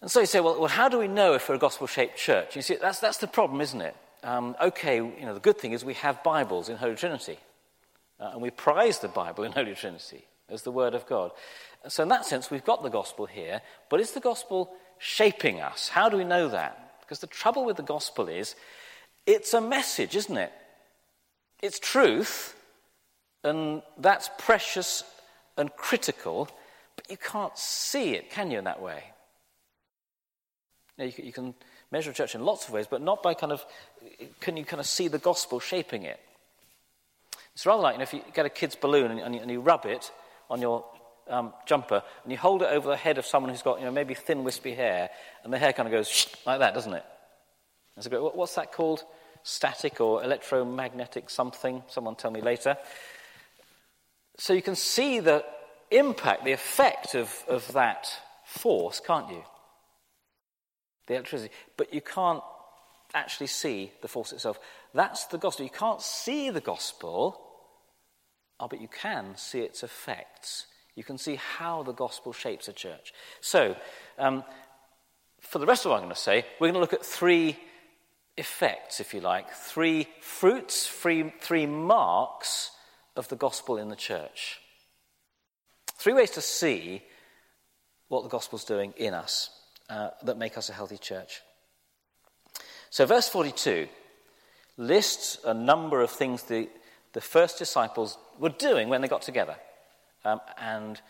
And 0.00 0.10
so 0.10 0.20
you 0.20 0.26
say, 0.26 0.40
well, 0.40 0.58
well, 0.58 0.68
how 0.68 0.88
do 0.88 0.98
we 0.98 1.08
know 1.08 1.34
if 1.34 1.48
we're 1.48 1.54
a 1.54 1.58
gospel 1.58 1.86
shaped 1.86 2.18
church? 2.18 2.56
You 2.56 2.62
see, 2.62 2.76
that's, 2.76 3.00
that's 3.00 3.18
the 3.18 3.26
problem, 3.26 3.60
isn't 3.60 3.80
it? 3.80 3.96
Um, 4.22 4.54
okay, 4.60 4.96
you 4.96 5.24
know, 5.26 5.34
the 5.34 5.40
good 5.40 5.58
thing 5.58 5.72
is 5.72 5.84
we 5.84 5.94
have 5.94 6.22
Bibles 6.22 6.68
in 6.68 6.76
Holy 6.76 6.94
Trinity. 6.94 7.38
Uh, 8.20 8.30
and 8.32 8.42
we 8.42 8.50
prize 8.50 9.00
the 9.00 9.08
Bible 9.08 9.44
in 9.44 9.52
Holy 9.52 9.74
Trinity 9.74 10.24
as 10.48 10.62
the 10.62 10.70
Word 10.70 10.94
of 10.94 11.06
God. 11.06 11.32
So, 11.88 12.02
in 12.02 12.08
that 12.10 12.24
sense, 12.24 12.50
we've 12.50 12.64
got 12.64 12.82
the 12.82 12.90
gospel 12.90 13.26
here, 13.26 13.60
but 13.90 14.00
is 14.00 14.12
the 14.12 14.20
gospel 14.20 14.70
shaping 14.98 15.60
us? 15.60 15.88
How 15.88 16.08
do 16.08 16.16
we 16.16 16.24
know 16.24 16.48
that? 16.48 16.96
Because 17.00 17.18
the 17.18 17.26
trouble 17.26 17.64
with 17.64 17.76
the 17.76 17.82
gospel 17.82 18.28
is 18.28 18.54
it's 19.26 19.52
a 19.52 19.60
message, 19.60 20.16
isn't 20.16 20.36
it? 20.36 20.52
It's 21.62 21.78
truth, 21.78 22.56
and 23.42 23.82
that's 23.98 24.30
precious 24.38 25.02
and 25.56 25.74
critical, 25.76 26.48
but 26.96 27.10
you 27.10 27.16
can't 27.16 27.56
see 27.56 28.14
it, 28.14 28.30
can 28.30 28.50
you, 28.50 28.58
in 28.58 28.64
that 28.64 28.80
way? 28.80 29.04
You, 30.98 31.12
you 31.16 31.32
can 31.32 31.54
measure 31.90 32.10
a 32.10 32.14
church 32.14 32.34
in 32.34 32.44
lots 32.44 32.66
of 32.66 32.74
ways, 32.74 32.86
but 32.88 33.02
not 33.02 33.22
by 33.22 33.34
kind 33.34 33.52
of, 33.52 33.64
can 34.40 34.56
you 34.56 34.64
kind 34.64 34.80
of 34.80 34.86
see 34.86 35.08
the 35.08 35.18
gospel 35.18 35.60
shaping 35.60 36.04
it? 36.04 36.20
It's 37.54 37.66
rather 37.66 37.82
like 37.82 37.94
you 37.94 37.98
know, 37.98 38.02
if 38.02 38.12
you 38.12 38.22
get 38.32 38.46
a 38.46 38.50
kid's 38.50 38.74
balloon 38.74 39.10
and, 39.10 39.20
and, 39.20 39.34
you, 39.34 39.40
and 39.40 39.50
you, 39.50 39.60
rub 39.60 39.86
it 39.86 40.10
on 40.50 40.60
your 40.60 40.84
um, 41.28 41.52
jumper 41.66 42.02
and 42.22 42.32
you 42.32 42.38
hold 42.38 42.62
it 42.62 42.68
over 42.68 42.88
the 42.88 42.96
head 42.96 43.16
of 43.18 43.26
someone 43.26 43.50
who's 43.50 43.62
got 43.62 43.78
you 43.78 43.84
know, 43.84 43.92
maybe 43.92 44.14
thin, 44.14 44.44
wispy 44.44 44.74
hair, 44.74 45.10
and 45.44 45.52
the 45.52 45.58
hair 45.58 45.72
kind 45.72 45.86
of 45.86 45.92
goes 45.92 46.28
like 46.46 46.58
that, 46.58 46.74
doesn't 46.74 46.94
it? 46.94 47.04
Great, 48.08 48.34
what's 48.34 48.56
that 48.56 48.72
called? 48.72 49.04
Static 49.44 50.00
or 50.00 50.24
electromagnetic 50.24 51.30
something? 51.30 51.82
Someone 51.88 52.16
tell 52.16 52.30
me 52.30 52.40
later. 52.40 52.76
So 54.36 54.52
you 54.52 54.62
can 54.62 54.74
see 54.74 55.20
the 55.20 55.44
impact, 55.98 56.44
the 56.44 56.52
effect 56.52 57.14
of, 57.14 57.44
of 57.48 57.72
that 57.72 58.08
force, 58.44 59.00
can't 59.00 59.30
you? 59.30 59.42
The 61.06 61.14
electricity. 61.14 61.52
But 61.76 61.92
you 61.92 62.00
can't 62.00 62.42
actually 63.14 63.46
see 63.46 63.92
the 64.02 64.08
force 64.08 64.32
itself. 64.32 64.58
That's 64.92 65.26
the 65.26 65.38
gospel. 65.38 65.64
You 65.64 65.70
can't 65.70 66.02
see 66.02 66.50
the 66.50 66.60
gospel, 66.60 67.40
oh, 68.60 68.68
but 68.68 68.80
you 68.80 68.88
can 68.88 69.36
see 69.36 69.60
its 69.60 69.82
effects. 69.82 70.66
You 70.94 71.04
can 71.04 71.18
see 71.18 71.36
how 71.36 71.82
the 71.82 71.92
gospel 71.92 72.32
shapes 72.32 72.68
a 72.68 72.72
church. 72.72 73.12
So, 73.40 73.76
um, 74.18 74.44
for 75.40 75.58
the 75.58 75.66
rest 75.66 75.84
of 75.84 75.90
what 75.90 75.96
I'm 75.96 76.04
going 76.04 76.14
to 76.14 76.20
say, 76.20 76.44
we're 76.58 76.68
going 76.68 76.74
to 76.74 76.80
look 76.80 76.92
at 76.92 77.04
three 77.04 77.58
effects, 78.36 79.00
if 79.00 79.14
you 79.14 79.20
like, 79.20 79.50
three 79.52 80.08
fruits, 80.20 80.86
three, 80.86 81.32
three 81.40 81.66
marks 81.66 82.70
of 83.16 83.28
the 83.28 83.36
gospel 83.36 83.76
in 83.76 83.88
the 83.88 83.96
church. 83.96 84.60
Three 85.96 86.12
ways 86.12 86.30
to 86.32 86.40
see 86.40 87.02
what 88.08 88.22
the 88.22 88.28
gospel's 88.28 88.64
doing 88.64 88.92
in 88.96 89.14
us 89.14 89.50
uh, 89.88 90.10
that 90.22 90.38
make 90.38 90.58
us 90.58 90.68
a 90.68 90.72
healthy 90.72 90.98
church. 90.98 91.42
So, 92.90 93.06
verse 93.06 93.28
42 93.28 93.88
lists 94.76 95.38
a 95.44 95.54
number 95.54 96.00
of 96.00 96.10
things 96.10 96.44
the, 96.44 96.68
the 97.12 97.20
first 97.20 97.58
disciples 97.58 98.18
were 98.38 98.50
doing 98.50 98.88
when 98.88 99.00
they 99.00 99.08
got 99.08 99.22
together. 99.22 99.56
Um, 100.24 100.40
and 100.58 101.00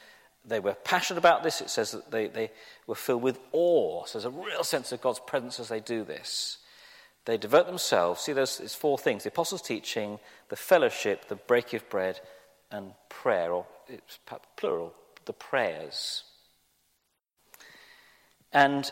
they 0.44 0.60
were 0.60 0.74
passionate 0.74 1.18
about 1.18 1.42
this. 1.42 1.60
It 1.60 1.70
says 1.70 1.92
that 1.92 2.10
they, 2.10 2.26
they 2.28 2.50
were 2.86 2.94
filled 2.94 3.22
with 3.22 3.38
awe. 3.52 4.04
So 4.04 4.18
there's 4.18 4.34
a 4.34 4.38
real 4.38 4.64
sense 4.64 4.92
of 4.92 5.00
God's 5.00 5.20
presence 5.20 5.60
as 5.60 5.68
they 5.68 5.80
do 5.80 6.04
this. 6.04 6.58
They 7.24 7.38
devote 7.38 7.66
themselves. 7.66 8.20
See, 8.20 8.34
there's, 8.34 8.58
there's 8.58 8.74
four 8.74 8.98
things 8.98 9.22
the 9.22 9.30
apostles' 9.30 9.62
teaching, 9.62 10.18
the 10.50 10.56
fellowship, 10.56 11.28
the 11.28 11.36
breaking 11.36 11.78
of 11.78 11.88
bread, 11.88 12.20
and 12.70 12.92
prayer, 13.08 13.50
or 13.52 13.66
it's 13.88 14.18
plural, 14.56 14.94
the 15.24 15.32
prayers. 15.32 16.24
And 18.52 18.90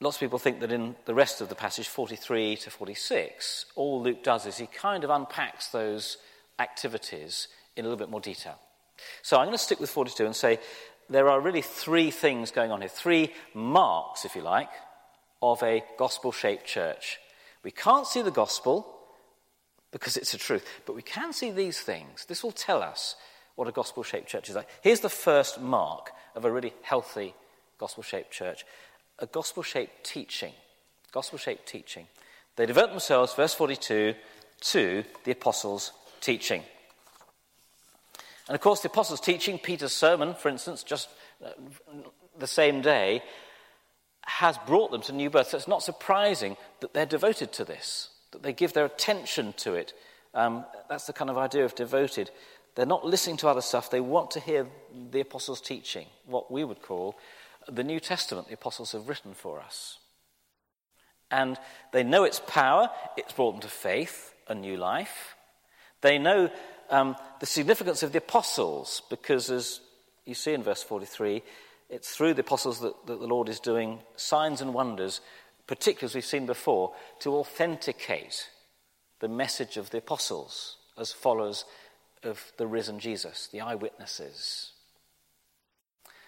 lots 0.00 0.16
of 0.16 0.20
people 0.20 0.38
think 0.38 0.60
that 0.60 0.72
in 0.72 0.96
the 1.06 1.14
rest 1.14 1.40
of 1.40 1.48
the 1.48 1.54
passage, 1.54 1.88
43 1.88 2.56
to 2.56 2.70
46, 2.70 3.66
all 3.76 4.02
Luke 4.02 4.22
does 4.22 4.46
is 4.46 4.58
he 4.58 4.66
kind 4.66 5.04
of 5.04 5.10
unpacks 5.10 5.68
those 5.68 6.18
activities 6.58 7.48
in 7.76 7.84
a 7.84 7.88
little 7.88 7.98
bit 7.98 8.10
more 8.10 8.20
detail. 8.20 8.58
So 9.22 9.36
I'm 9.36 9.46
going 9.46 9.56
to 9.56 9.62
stick 9.62 9.80
with 9.80 9.90
42 9.90 10.26
and 10.26 10.36
say 10.36 10.58
there 11.08 11.28
are 11.28 11.40
really 11.40 11.62
three 11.62 12.10
things 12.10 12.50
going 12.50 12.70
on 12.70 12.80
here, 12.80 12.88
three 12.88 13.32
marks, 13.52 14.24
if 14.24 14.34
you 14.34 14.42
like, 14.42 14.70
of 15.42 15.62
a 15.62 15.84
gospel 15.98 16.32
shaped 16.32 16.66
church. 16.66 17.18
We 17.62 17.70
can't 17.70 18.06
see 18.06 18.22
the 18.22 18.30
gospel 18.30 18.90
because 19.90 20.16
it's 20.16 20.34
a 20.34 20.38
truth, 20.38 20.66
but 20.86 20.96
we 20.96 21.02
can 21.02 21.32
see 21.32 21.50
these 21.50 21.80
things. 21.80 22.24
This 22.26 22.42
will 22.42 22.52
tell 22.52 22.82
us 22.82 23.16
what 23.56 23.68
a 23.68 23.72
gospel 23.72 24.02
shaped 24.02 24.28
church 24.28 24.48
is 24.48 24.56
like. 24.56 24.68
Here's 24.82 25.00
the 25.00 25.08
first 25.08 25.60
mark 25.60 26.10
of 26.34 26.44
a 26.44 26.50
really 26.50 26.72
healthy 26.82 27.34
gospel 27.78 28.02
shaped 28.02 28.30
church 28.30 28.64
a 29.18 29.26
gospel 29.26 29.62
shaped 29.62 30.04
teaching. 30.04 30.52
Gospel 31.12 31.38
shaped 31.38 31.68
teaching. 31.68 32.08
They 32.56 32.66
devote 32.66 32.90
themselves, 32.90 33.32
verse 33.34 33.54
42, 33.54 34.14
to 34.60 35.04
the 35.22 35.30
apostles' 35.30 35.92
teaching. 36.20 36.62
And 38.48 38.54
of 38.54 38.60
course, 38.60 38.80
the 38.80 38.88
apostles' 38.88 39.20
teaching, 39.20 39.58
Peter's 39.58 39.92
sermon, 39.92 40.34
for 40.34 40.48
instance, 40.48 40.82
just 40.82 41.08
uh, 41.44 41.50
the 42.38 42.46
same 42.46 42.80
day, 42.80 43.22
has 44.26 44.58
brought 44.66 44.90
them 44.90 45.02
to 45.02 45.12
new 45.12 45.30
birth. 45.30 45.48
So 45.48 45.56
it's 45.56 45.68
not 45.68 45.82
surprising 45.82 46.56
that 46.80 46.92
they're 46.92 47.06
devoted 47.06 47.52
to 47.52 47.64
this, 47.64 48.10
that 48.32 48.42
they 48.42 48.52
give 48.52 48.72
their 48.72 48.84
attention 48.84 49.54
to 49.58 49.74
it. 49.74 49.92
Um, 50.34 50.64
that's 50.88 51.06
the 51.06 51.12
kind 51.12 51.30
of 51.30 51.38
idea 51.38 51.64
of 51.64 51.74
devoted. 51.74 52.30
They're 52.74 52.86
not 52.86 53.04
listening 53.04 53.36
to 53.38 53.48
other 53.48 53.60
stuff, 53.60 53.90
they 53.90 54.00
want 54.00 54.32
to 54.32 54.40
hear 54.40 54.66
the 55.10 55.20
apostles' 55.20 55.60
teaching, 55.60 56.06
what 56.26 56.50
we 56.50 56.64
would 56.64 56.82
call 56.82 57.16
the 57.68 57.84
New 57.84 58.00
Testament 58.00 58.48
the 58.48 58.54
apostles 58.54 58.92
have 58.92 59.08
written 59.08 59.34
for 59.34 59.60
us. 59.60 59.98
And 61.30 61.58
they 61.92 62.02
know 62.02 62.24
its 62.24 62.40
power, 62.46 62.90
it's 63.16 63.32
brought 63.32 63.52
them 63.52 63.60
to 63.62 63.68
faith, 63.68 64.34
a 64.48 64.54
new 64.54 64.76
life. 64.76 65.36
They 66.00 66.18
know 66.18 66.50
um, 66.90 67.16
the 67.40 67.46
significance 67.46 68.02
of 68.02 68.12
the 68.12 68.18
apostles, 68.18 69.02
because 69.08 69.50
as 69.50 69.80
you 70.26 70.34
see 70.34 70.52
in 70.52 70.62
verse 70.62 70.82
43, 70.82 71.42
it's 71.88 72.14
through 72.14 72.34
the 72.34 72.42
apostles 72.42 72.80
that, 72.80 72.94
that 73.06 73.20
the 73.20 73.26
Lord 73.26 73.48
is 73.48 73.60
doing 73.60 74.00
signs 74.16 74.60
and 74.60 74.74
wonders, 74.74 75.20
particularly 75.66 76.10
as 76.10 76.14
we've 76.14 76.24
seen 76.24 76.46
before, 76.46 76.92
to 77.20 77.34
authenticate 77.36 78.50
the 79.20 79.28
message 79.28 79.76
of 79.76 79.90
the 79.90 79.98
apostles 79.98 80.76
as 80.98 81.12
followers 81.12 81.64
of 82.26 82.52
the 82.56 82.66
risen 82.66 82.98
Jesus, 82.98 83.48
the 83.48 83.60
eyewitnesses. 83.60 84.72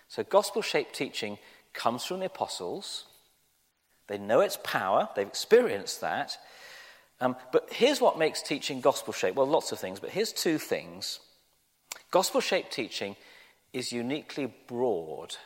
So, 0.09 0.23
gospel 0.23 0.63
shaped 0.63 0.95
teaching 0.95 1.39
comes 1.73 2.05
from 2.05 2.21
the 2.21 2.27
apostles. 2.27 3.05
They 4.07 4.19
know 4.19 4.41
its 4.41 4.59
power, 4.63 5.09
they've 5.15 5.27
experienced 5.27 6.01
that. 6.01 6.39
Um, 7.21 7.37
but 7.51 7.73
here's 7.73 8.01
what 8.01 8.19
makes 8.19 8.43
teaching 8.43 8.81
gospel 8.81 9.13
shaped. 9.13 9.37
Well, 9.37 9.47
lots 9.47 9.73
of 9.73 9.79
things, 9.79 10.01
but 10.01 10.11
here's 10.11 10.33
two 10.33 10.59
things. 10.59 11.21
Gospel 12.11 12.41
shaped 12.41 12.73
teaching 12.73 13.17
is 13.73 13.93
uniquely 13.93 14.53
broad. 14.67 15.37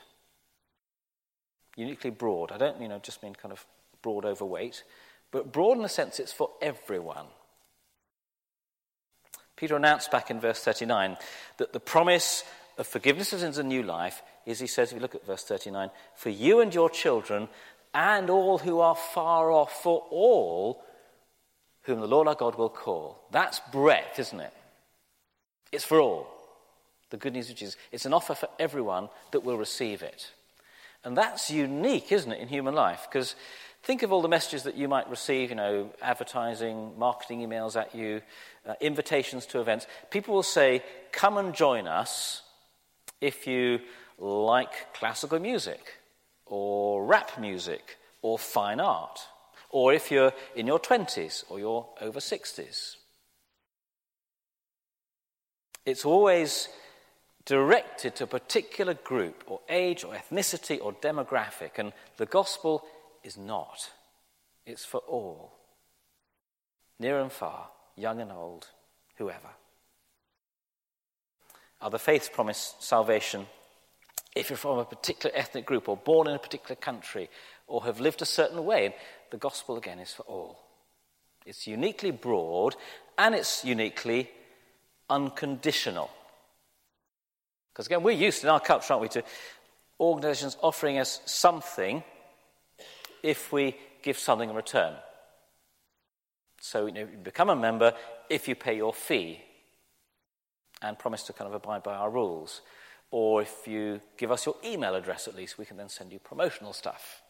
Uniquely 1.77 2.11
broad. 2.11 2.53
I 2.53 2.59
don't 2.59 2.81
mean, 2.81 2.93
I 2.93 2.99
just 2.99 3.23
mean 3.23 3.35
kind 3.35 3.53
of 3.53 3.65
broad 4.03 4.25
overweight, 4.25 4.83
but 5.31 5.53
broad 5.53 5.77
in 5.77 5.83
the 5.83 5.89
sense 5.89 6.19
it's 6.19 6.33
for 6.33 6.51
everyone. 6.61 7.27
Peter 9.61 9.77
announced 9.77 10.11
back 10.11 10.31
in 10.31 10.41
verse 10.41 10.65
39 10.65 11.19
that 11.59 11.75
the 11.75 11.79
promise 11.79 12.45
of 12.79 12.87
forgiveness 12.87 13.35
of 13.35 13.41
sins 13.41 13.59
and 13.59 13.69
new 13.69 13.83
life 13.83 14.23
is, 14.47 14.59
he 14.59 14.67
says, 14.67 14.89
if 14.89 14.95
you 14.95 15.03
look 15.03 15.15
at 15.15 15.27
verse 15.27 15.45
39, 15.45 15.91
for 16.17 16.31
you 16.31 16.61
and 16.61 16.75
your 16.75 16.89
children 16.89 17.47
and 17.93 18.31
all 18.31 18.57
who 18.57 18.81
are 18.81 18.95
far 18.95 19.53
off, 19.53 19.83
for 19.83 20.07
all 20.11 20.83
whom 21.83 22.01
the 22.01 22.09
Lord 22.09 22.27
our 22.27 22.35
God 22.35 22.57
will 22.57 22.71
call. 22.71 23.21
That's 23.33 23.61
breadth, 23.71 24.19
isn't 24.19 24.41
it? 24.41 24.53
It's 25.73 25.85
for 25.85 26.01
all. 26.01 26.27
The 27.11 27.19
good 27.19 27.35
news 27.35 27.51
of 27.51 27.57
Jesus. 27.57 27.77
It's 27.93 28.07
an 28.07 28.15
offer 28.15 28.35
for 28.35 28.49
everyone 28.59 29.11
that 29.33 29.45
will 29.45 29.59
receive 29.59 30.01
it. 30.01 30.33
And 31.05 31.15
that's 31.15 31.51
unique, 31.51 32.13
isn't 32.13 32.33
it, 32.33 32.41
in 32.41 32.49
human 32.49 32.75
life? 32.75 33.07
Because 33.11 33.35
think 33.83 34.03
of 34.03 34.11
all 34.11 34.23
the 34.23 34.29
messages 34.29 34.63
that 34.63 34.77
you 34.77 34.89
might 34.89 35.11
receive, 35.11 35.51
you 35.51 35.57
know, 35.57 35.91
advertising, 36.01 36.93
marketing 36.99 37.41
emails 37.41 37.79
at 37.79 37.95
you, 37.95 38.23
uh, 38.67 38.75
invitations 38.81 39.47
to 39.47 39.61
events. 39.61 39.87
People 40.11 40.35
will 40.35 40.43
say, 40.43 40.83
Come 41.13 41.39
and 41.39 41.55
join 41.55 41.87
us 41.87 42.43
if 43.21 43.47
you 43.47 43.81
like 44.19 44.93
classical 44.95 45.39
music, 45.39 45.81
or 46.47 47.05
rap 47.05 47.39
music, 47.39 47.97
or 48.23 48.39
fine 48.39 48.81
art, 48.81 49.21
or 49.71 49.93
if 49.93 50.11
you're 50.11 50.33
in 50.55 50.67
your 50.67 50.79
20s 50.79 51.45
or 51.49 51.59
you're 51.59 51.87
over 52.01 52.21
60s. 52.21 52.97
It's 55.87 56.05
always 56.05 56.69
directed 57.47 58.17
to 58.17 58.25
a 58.25 58.27
particular 58.27 58.95
group 58.95 59.45
or 59.47 59.61
age 59.69 60.05
or 60.05 60.15
ethnicity 60.15 60.79
or 60.81 60.93
demographic, 60.93 61.79
and 61.79 61.93
the 62.17 62.27
gospel 62.27 62.85
is 63.25 63.37
not. 63.37 63.91
It's 64.67 64.85
for 64.85 65.01
all, 65.01 65.53
near 66.99 67.19
and 67.21 67.33
far, 67.33 67.69
young 68.01 68.21
and 68.21 68.33
old, 68.33 68.69
whoever. 69.17 69.49
Other 71.81 71.99
faiths 71.99 72.29
promise 72.33 72.75
salvation 72.79 73.47
if 74.35 74.51
you're 74.51 74.57
from 74.57 74.79
a 74.79 74.85
particular 74.85 75.35
ethnic 75.35 75.67
group 75.67 75.89
or 75.89 75.97
born 75.97 76.29
in 76.29 76.35
a 76.35 76.39
particular 76.39 76.77
country 76.77 77.29
or 77.67 77.85
have 77.85 78.01
lived 78.01 78.23
a 78.23 78.27
certain 78.27 78.65
way. 78.65 78.95
The 79.31 79.39
gospel, 79.39 79.77
again, 79.77 79.99
is 79.99 80.13
for 80.13 80.23
all. 80.23 80.59
It's 81.47 81.67
uniquely 81.67 82.11
broad 82.11 82.77
and 83.19 83.35
it's 83.35 83.65
uniquely 83.65 84.31
unconditional. 85.09 86.11
Because 87.73 87.87
again, 87.87 88.03
we're 88.03 88.13
used 88.13 88.45
in 88.45 88.51
our 88.51 88.61
culture, 88.61 88.93
aren't 88.93 89.03
we, 89.03 89.09
to 89.09 89.25
organizations 89.99 90.57
offering 90.63 90.99
us 90.99 91.21
something 91.27 92.03
if 93.23 93.53
we 93.53 93.77
give 94.03 94.19
something 94.19 94.51
in 94.51 94.57
return. 94.57 94.95
So 96.61 96.87
you, 96.87 96.93
know, 96.93 97.01
you 97.01 97.19
become 97.23 97.51
a 97.51 97.57
member 97.57 97.95
if 98.29 98.47
you 98.47 98.55
pay 98.55 98.77
your 98.77 98.95
fee 98.95 99.41
and 100.83 100.99
promise 100.99 101.25
to 101.25 101.33
kind 101.33 101.49
of 101.49 101.55
abide 101.55 101.83
by 101.83 101.95
our 101.95 102.11
rules. 102.11 102.61
Or 103.11 103.43
if 103.43 103.67
you 103.67 104.01
give 104.17 104.31
us 104.31 104.47
your 104.47 104.55
email 104.65 104.95
address, 104.95 105.27
at 105.27 105.35
least, 105.35 105.59
we 105.59 105.65
can 105.65 105.77
then 105.77 105.89
send 105.89 106.13
you 106.13 106.21
promotional 106.21 106.73
stuff. 106.73 107.23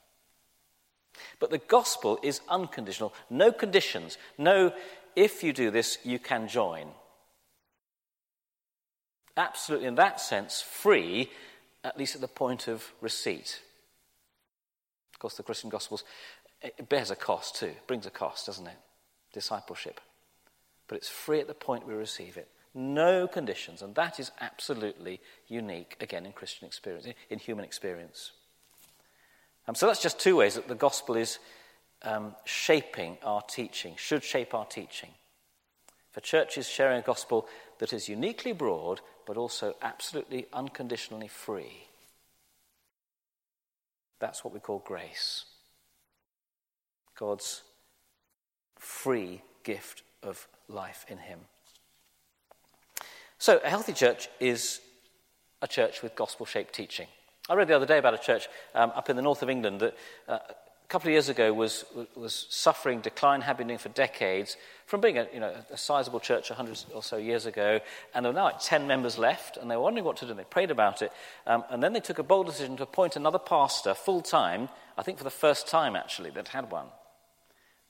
But 1.38 1.50
the 1.50 1.58
gospel 1.58 2.18
is 2.22 2.42
unconditional. 2.49 3.14
No 3.30 3.50
conditions. 3.50 4.18
No, 4.37 4.72
if 5.16 5.42
you 5.42 5.52
do 5.52 5.70
this, 5.70 5.99
you 6.04 6.18
can 6.18 6.46
join 6.46 6.88
absolutely, 9.37 9.88
in 9.88 9.94
that 9.94 10.20
sense, 10.20 10.60
free, 10.60 11.30
at 11.82 11.99
least 11.99 12.14
at 12.14 12.20
the 12.20 12.28
point 12.28 12.68
of 12.68 12.92
receipt. 13.00 13.62
Of 15.14 15.18
course, 15.18 15.37
the 15.37 15.42
Christian 15.42 15.70
Gospels, 15.70 16.04
bears 16.88 17.10
a 17.10 17.16
cost 17.16 17.56
too, 17.56 17.66
it 17.66 17.87
brings 17.87 18.06
a 18.06 18.10
cost, 18.10 18.46
doesn't 18.46 18.66
it? 18.66 18.76
Discipleship. 19.32 20.00
But 20.88 20.96
it's 20.96 21.08
free 21.08 21.40
at 21.40 21.46
the 21.46 21.54
point 21.54 21.87
we 21.87 21.94
receive 21.94 22.37
it. 22.37 22.49
No 22.75 23.26
conditions, 23.26 23.82
and 23.82 23.94
that 23.96 24.20
is 24.20 24.30
absolutely 24.40 25.20
unique, 25.49 25.96
again, 26.00 26.25
in 26.25 26.32
Christian 26.32 26.66
experience, 26.66 27.06
in 27.28 27.38
human 27.38 27.64
experience. 27.64 28.32
Um, 29.66 29.75
so 29.75 29.87
that's 29.87 30.02
just 30.02 30.20
two 30.20 30.37
ways 30.37 30.54
that 30.54 30.68
the 30.68 30.75
gospel 30.75 31.16
is 31.16 31.38
um, 32.02 32.34
shaping 32.44 33.18
our 33.25 33.42
teaching, 33.42 33.94
should 33.96 34.22
shape 34.22 34.54
our 34.54 34.66
teaching. 34.66 35.10
For 36.12 36.20
churches 36.20 36.68
sharing 36.68 36.99
a 36.99 37.02
gospel 37.02 37.46
that 37.78 37.92
is 37.92 38.08
uniquely 38.08 38.52
broad 38.52 39.00
but 39.26 39.37
also 39.37 39.76
absolutely 39.80 40.46
unconditionally 40.52 41.28
free. 41.28 41.84
That's 44.18 44.44
what 44.44 44.52
we 44.52 44.58
call 44.58 44.80
grace. 44.80 45.44
God's 47.16 47.62
free 48.80 49.42
gift 49.62 50.02
of 50.22 50.49
life 50.68 51.06
in 51.08 51.18
Him. 51.18 51.38
So, 53.38 53.60
a 53.64 53.68
healthy 53.70 53.92
church 53.92 54.28
is 54.40 54.80
a 55.62 55.68
church 55.68 56.02
with 56.02 56.16
gospel 56.16 56.44
shaped 56.44 56.75
teaching. 56.75 57.06
I 57.49 57.54
read 57.54 57.68
the 57.68 57.76
other 57.76 57.87
day 57.87 57.99
about 57.99 58.14
a 58.14 58.18
church 58.18 58.49
um, 58.75 58.92
up 58.94 59.08
in 59.08 59.16
the 59.16 59.22
north 59.22 59.42
of 59.42 59.49
England 59.50 59.80
that 59.80 59.96
uh, 60.28 60.38
couple 60.90 61.06
of 61.08 61.12
years 61.12 61.28
ago 61.28 61.52
was, 61.52 61.84
was 62.16 62.46
suffering 62.50 63.00
decline, 63.00 63.40
had 63.42 63.56
been 63.56 63.68
doing 63.68 63.78
for 63.78 63.90
decades, 63.90 64.56
from 64.87 65.00
being 65.00 65.18
a, 65.18 65.26
you 65.32 65.38
know, 65.38 65.54
a 65.70 65.76
sizable 65.76 66.18
church 66.18 66.50
100 66.50 66.84
or 66.92 67.02
so 67.02 67.16
years 67.16 67.46
ago, 67.46 67.78
and 68.12 68.25
there 68.25 68.32
were 68.32 68.37
now 68.37 68.44
like 68.44 68.58
10 68.60 68.88
members 68.88 69.16
left, 69.16 69.56
and 69.56 69.70
they 69.70 69.76
were 69.76 69.82
wondering 69.82 70.04
what 70.04 70.16
to 70.16 70.25
do. 70.25 70.32
And 70.32 70.40
They 70.40 70.44
prayed 70.44 70.72
about 70.72 71.00
it, 71.00 71.12
um, 71.46 71.62
and 71.70 71.80
then 71.80 71.92
they 71.92 72.00
took 72.00 72.18
a 72.18 72.25
bold 72.25 72.46
decision 72.46 72.76
to 72.78 72.82
appoint 72.82 73.14
another 73.14 73.38
pastor 73.38 73.94
full 73.94 74.20
time, 74.20 74.68
I 74.99 75.02
think 75.02 75.16
for 75.16 75.25
the 75.25 75.30
first 75.30 75.68
time 75.68 75.94
actually, 75.94 76.30
that 76.30 76.49
had 76.49 76.72
one. 76.72 76.87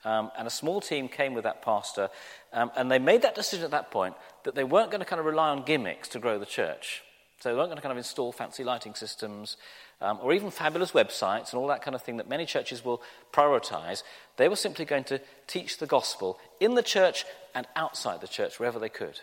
Um, 0.04 0.30
and 0.38 0.46
a 0.46 0.50
small 0.50 0.80
team 0.80 1.08
came 1.08 1.34
with 1.34 1.44
that 1.44 1.62
pastor, 1.62 2.08
um, 2.52 2.70
and 2.74 2.90
they 2.90 2.98
made 2.98 3.22
that 3.22 3.34
decision 3.34 3.64
at 3.64 3.70
that 3.72 3.90
point 3.90 4.14
that 4.44 4.54
they 4.54 4.64
weren't 4.64 4.90
going 4.90 5.00
to 5.00 5.04
kind 5.04 5.20
of 5.20 5.26
rely 5.26 5.50
on 5.50 5.62
gimmicks 5.64 6.08
to 6.08 6.18
grow 6.18 6.38
the 6.38 6.46
church. 6.46 7.02
So 7.40 7.48
they 7.48 7.54
weren't 7.54 7.68
going 7.68 7.76
to 7.76 7.82
kind 7.82 7.92
of 7.92 7.98
install 7.98 8.32
fancy 8.32 8.64
lighting 8.64 8.94
systems 8.94 9.56
um, 10.00 10.18
or 10.22 10.32
even 10.32 10.50
fabulous 10.50 10.92
websites 10.92 11.52
and 11.52 11.60
all 11.60 11.68
that 11.68 11.82
kind 11.82 11.94
of 11.94 12.02
thing 12.02 12.18
that 12.18 12.28
many 12.28 12.44
churches 12.44 12.84
will 12.84 13.02
prioritize. 13.32 14.02
They 14.36 14.48
were 14.48 14.56
simply 14.56 14.84
going 14.84 15.04
to 15.04 15.20
teach 15.46 15.78
the 15.78 15.86
gospel 15.86 16.38
in 16.60 16.74
the 16.74 16.82
church 16.82 17.24
and 17.54 17.66
outside 17.76 18.20
the 18.20 18.28
church, 18.28 18.58
wherever 18.58 18.78
they 18.78 18.90
could, 18.90 19.20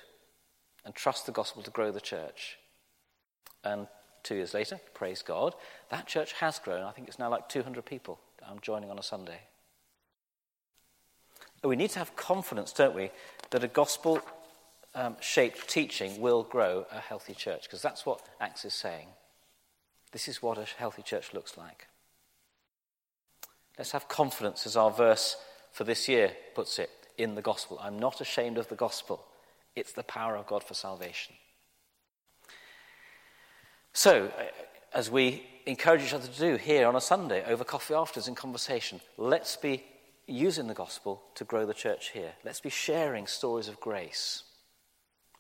and 0.84 0.96
trust 0.96 1.27
the 1.27 1.31
gospel 1.31 1.62
to 1.63 1.72
grow 1.72 1.91
the 1.91 2.01
church. 2.01 2.57
And 3.63 3.88
two 4.24 4.36
years 4.36 4.53
later, 4.53 4.79
praise 4.93 5.22
God, 5.22 5.53
that 5.89 6.07
church 6.07 6.34
has 6.34 6.60
grown. 6.60 6.84
I 6.84 6.91
think 6.91 7.07
it's 7.07 7.19
now 7.19 7.29
like 7.29 7.50
200 7.50 7.86
people 7.86 8.19
um, 8.48 8.57
joining 8.62 8.89
on 8.89 8.98
a 8.98 9.03
Sunday. 9.03 9.41
We 11.67 11.75
need 11.75 11.89
to 11.91 12.00
have 12.00 12.15
confidence, 12.15 12.71
don't 12.71 12.95
we, 12.95 13.12
that 13.50 13.63
a 13.63 13.67
gospel 13.67 14.21
um, 14.95 15.17
shaped 15.19 15.67
teaching 15.67 16.21
will 16.21 16.43
grow 16.43 16.86
a 16.91 17.00
healthy 17.00 17.33
church, 17.33 17.63
because 17.63 17.81
that's 17.81 18.05
what 18.05 18.21
Acts 18.39 18.63
is 18.63 18.74
saying. 18.74 19.07
This 20.13 20.29
is 20.29 20.41
what 20.41 20.57
a 20.57 20.65
healthy 20.77 21.01
church 21.01 21.33
looks 21.33 21.57
like. 21.57 21.88
Let's 23.77 23.91
have 23.91 24.07
confidence, 24.07 24.65
as 24.65 24.77
our 24.77 24.91
verse 24.91 25.36
for 25.74 25.83
this 25.83 26.07
year 26.07 26.31
puts 26.55 26.79
it, 26.79 26.89
in 27.17 27.36
the 27.36 27.41
gospel. 27.41 27.77
I'm 27.81 28.00
not 28.00 28.21
ashamed 28.21 28.57
of 28.57 28.69
the 28.69 28.75
gospel, 28.75 29.25
it's 29.75 29.91
the 29.91 30.03
power 30.03 30.38
of 30.38 30.47
God 30.47 30.63
for 30.63 30.74
salvation. 30.74 31.36
So, 33.91 34.27
uh, 34.27 34.43
as 34.93 35.12
we 35.12 35.43
encourage 35.65 36.03
each 36.03 36.13
other 36.13 36.27
to 36.27 36.39
do 36.39 36.55
here 36.55 36.88
on 36.88 36.95
a 36.95 37.01
Sunday 37.01 37.43
over 37.45 37.65
coffee 37.65 37.93
afterwards 37.93 38.29
in 38.29 38.36
conversation, 38.36 39.01
let's 39.17 39.57
be 39.57 39.83
using 40.27 40.67
the 40.67 40.74
gospel 40.74 41.24
to 41.36 41.43
grow 41.43 41.65
the 41.65 41.74
church 41.74 42.10
here. 42.10 42.34
Let's 42.43 42.60
be 42.60 42.69
sharing 42.69 43.27
stories 43.27 43.67
of 43.67 43.79
grace, 43.79 44.43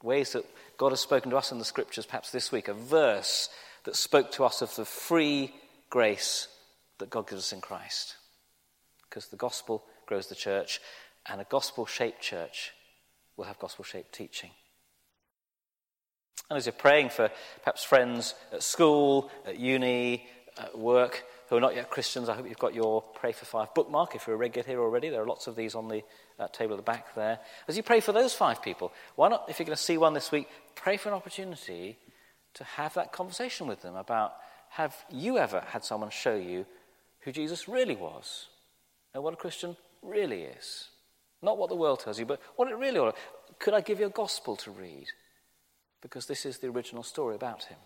ways 0.01 0.31
that 0.33 0.45
God 0.77 0.89
has 0.91 1.01
spoken 1.01 1.31
to 1.31 1.37
us 1.37 1.51
in 1.51 1.59
the 1.59 1.65
scriptures, 1.65 2.05
perhaps 2.05 2.31
this 2.31 2.51
week, 2.51 2.67
a 2.67 2.73
verse 2.73 3.49
that 3.83 3.95
spoke 3.95 4.31
to 4.31 4.43
us 4.43 4.61
of 4.61 4.75
the 4.75 4.85
free 4.85 5.53
grace 5.89 6.47
that 6.99 7.09
God 7.09 7.27
gives 7.27 7.43
us 7.43 7.53
in 7.53 7.61
Christ. 7.61 8.15
Because 9.09 9.27
the 9.27 9.37
gospel 9.37 9.83
grows 10.05 10.27
the 10.27 10.35
church, 10.35 10.79
and 11.25 11.41
a 11.41 11.47
gospel 11.49 11.85
shaped 11.85 12.21
church 12.21 12.71
will 13.35 13.45
have 13.45 13.59
gospel 13.59 13.83
shaped 13.83 14.13
teaching. 14.13 14.51
And 16.49 16.57
as 16.57 16.65
you're 16.65 16.73
praying 16.73 17.09
for 17.09 17.29
perhaps 17.61 17.83
friends 17.83 18.33
at 18.53 18.63
school, 18.63 19.29
at 19.45 19.59
uni, 19.59 20.27
at 20.57 20.77
work, 20.77 21.25
who 21.49 21.55
are 21.55 21.61
not 21.61 21.75
yet 21.75 21.89
Christians, 21.89 22.27
I 22.27 22.35
hope 22.35 22.47
you've 22.47 22.57
got 22.57 22.73
your 22.73 23.01
Pray 23.01 23.31
for 23.31 23.45
Five 23.45 23.73
bookmark. 23.73 24.15
If 24.15 24.27
you're 24.27 24.35
a 24.35 24.39
regular 24.39 24.67
here 24.67 24.81
already, 24.81 25.09
there 25.09 25.21
are 25.21 25.27
lots 25.27 25.47
of 25.47 25.55
these 25.55 25.75
on 25.75 25.87
the 25.87 26.03
uh, 26.39 26.47
table 26.49 26.73
at 26.73 26.77
the 26.77 26.83
back 26.83 27.15
there. 27.15 27.39
As 27.67 27.77
you 27.77 27.83
pray 27.83 28.01
for 28.01 28.11
those 28.11 28.33
five 28.33 28.61
people, 28.61 28.91
why 29.15 29.29
not, 29.29 29.45
if 29.49 29.59
you're 29.59 29.65
going 29.65 29.75
to 29.75 29.81
see 29.81 29.97
one 29.97 30.13
this 30.13 30.31
week, 30.31 30.49
pray 30.75 30.97
for 30.97 31.09
an 31.09 31.15
opportunity 31.15 31.97
to 32.55 32.63
have 32.63 32.93
that 32.95 33.11
conversation 33.11 33.67
with 33.67 33.81
them 33.81 33.95
about 33.95 34.33
have 34.69 34.95
you 35.09 35.37
ever 35.37 35.61
had 35.67 35.85
someone 35.85 36.09
show 36.09 36.35
you 36.35 36.65
who 37.21 37.31
Jesus 37.31 37.67
really 37.67 37.95
was 37.95 38.47
and 39.13 39.23
what 39.23 39.33
a 39.33 39.37
Christian 39.37 39.77
really 40.01 40.43
is? 40.43 40.89
Not 41.41 41.57
what 41.57 41.69
the 41.69 41.75
world 41.75 42.01
tells 42.01 42.19
you, 42.19 42.25
but 42.25 42.41
what 42.55 42.69
it 42.69 42.75
really 42.75 42.99
is. 42.99 43.13
Could 43.59 43.73
I 43.73 43.81
give 43.81 43.99
you 43.99 44.07
a 44.07 44.09
gospel 44.09 44.55
to 44.57 44.71
read? 44.71 45.07
Because 46.01 46.25
this 46.25 46.45
is 46.45 46.57
the 46.57 46.67
original 46.67 47.03
story 47.03 47.35
about 47.35 47.63
him. 47.63 47.77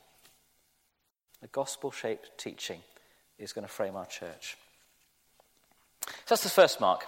A 1.44 1.48
gospel 1.48 1.92
shaped 1.92 2.32
teaching 2.38 2.82
is 3.42 3.54
going 3.54 3.68
to 3.68 3.74
frame 3.74 3.96
our 3.96 4.06
church. 4.06 4.58
So 6.06 6.12
that's 6.30 6.44
the 6.44 6.50
first 6.50 6.80
mark. 6.80 7.06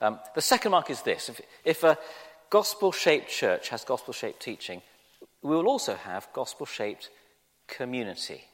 Um, 0.00 0.18
the 0.34 0.42
second 0.42 0.72
mark 0.72 0.90
is 0.90 1.02
this 1.02 1.28
if, 1.28 1.40
if 1.64 1.84
a 1.84 1.98
gospel 2.50 2.92
shaped 2.92 3.30
church 3.30 3.70
has 3.70 3.84
gospel 3.84 4.12
shaped 4.12 4.40
teaching, 4.40 4.82
we 5.42 5.56
will 5.56 5.68
also 5.68 5.94
have 5.94 6.28
gospel 6.32 6.66
shaped 6.66 7.10
community. 7.66 8.44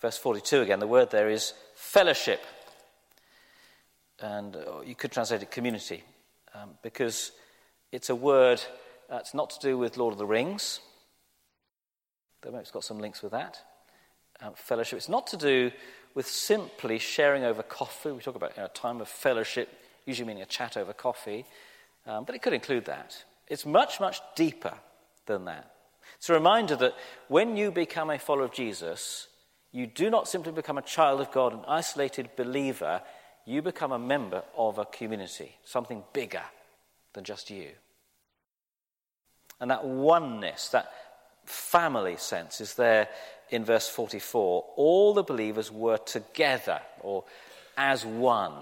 Verse 0.00 0.18
42 0.18 0.62
again, 0.62 0.80
the 0.80 0.86
word 0.86 1.10
there 1.10 1.30
is 1.30 1.54
fellowship. 1.74 2.40
And 4.20 4.54
uh, 4.54 4.82
you 4.84 4.94
could 4.94 5.10
translate 5.10 5.42
it 5.42 5.50
community 5.50 6.04
um, 6.54 6.70
because 6.82 7.32
it's 7.90 8.08
a 8.08 8.14
word 8.14 8.62
that's 9.08 9.34
not 9.34 9.50
to 9.50 9.58
do 9.60 9.76
with 9.76 9.96
Lord 9.96 10.12
of 10.12 10.18
the 10.18 10.26
Rings. 10.26 10.80
Though 12.40 12.56
it's 12.56 12.70
got 12.70 12.84
some 12.84 12.98
links 12.98 13.22
with 13.22 13.32
that. 13.32 13.60
Um, 14.42 14.54
fellowship. 14.56 14.96
It's 14.96 15.08
not 15.08 15.28
to 15.28 15.36
do 15.36 15.70
with 16.14 16.26
simply 16.26 16.98
sharing 16.98 17.44
over 17.44 17.62
coffee. 17.62 18.10
We 18.10 18.20
talk 18.20 18.34
about 18.34 18.56
you 18.56 18.62
know, 18.62 18.66
a 18.66 18.70
time 18.70 19.00
of 19.00 19.08
fellowship, 19.08 19.68
usually 20.04 20.26
meaning 20.26 20.42
a 20.42 20.46
chat 20.46 20.76
over 20.76 20.92
coffee, 20.92 21.44
um, 22.06 22.24
but 22.24 22.34
it 22.34 22.42
could 22.42 22.52
include 22.52 22.86
that. 22.86 23.22
It's 23.46 23.64
much, 23.64 24.00
much 24.00 24.20
deeper 24.34 24.74
than 25.26 25.44
that. 25.44 25.70
It's 26.16 26.28
a 26.28 26.34
reminder 26.34 26.74
that 26.76 26.96
when 27.28 27.56
you 27.56 27.70
become 27.70 28.10
a 28.10 28.18
follower 28.18 28.44
of 28.44 28.52
Jesus, 28.52 29.28
you 29.70 29.86
do 29.86 30.10
not 30.10 30.26
simply 30.26 30.50
become 30.50 30.76
a 30.76 30.82
child 30.82 31.20
of 31.20 31.30
God, 31.30 31.52
an 31.52 31.64
isolated 31.68 32.30
believer, 32.36 33.00
you 33.46 33.62
become 33.62 33.92
a 33.92 33.98
member 33.98 34.42
of 34.56 34.78
a 34.78 34.84
community, 34.84 35.56
something 35.64 36.02
bigger 36.12 36.42
than 37.12 37.22
just 37.22 37.48
you. 37.48 37.68
And 39.60 39.70
that 39.70 39.84
oneness, 39.84 40.68
that 40.70 40.90
family 41.44 42.16
sense 42.16 42.60
is 42.60 42.74
there 42.74 43.08
in 43.52 43.64
verse 43.64 43.88
44. 43.88 44.64
All 44.76 45.14
the 45.14 45.22
believers 45.22 45.70
were 45.70 45.98
together 45.98 46.80
or 47.00 47.24
as 47.76 48.04
one. 48.04 48.52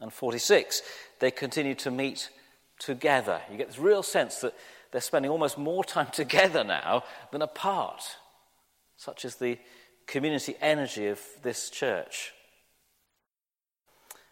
And 0.00 0.12
46, 0.12 0.82
they 1.20 1.30
continued 1.30 1.78
to 1.80 1.90
meet 1.90 2.30
together. 2.78 3.40
You 3.50 3.58
get 3.58 3.68
this 3.68 3.78
real 3.78 4.02
sense 4.02 4.38
that 4.40 4.54
they're 4.90 5.00
spending 5.00 5.30
almost 5.30 5.58
more 5.58 5.84
time 5.84 6.06
together 6.12 6.64
now 6.64 7.04
than 7.30 7.42
apart. 7.42 8.02
Such 8.96 9.24
is 9.24 9.36
the 9.36 9.58
community 10.06 10.56
energy 10.60 11.08
of 11.08 11.20
this 11.42 11.70
church. 11.70 12.32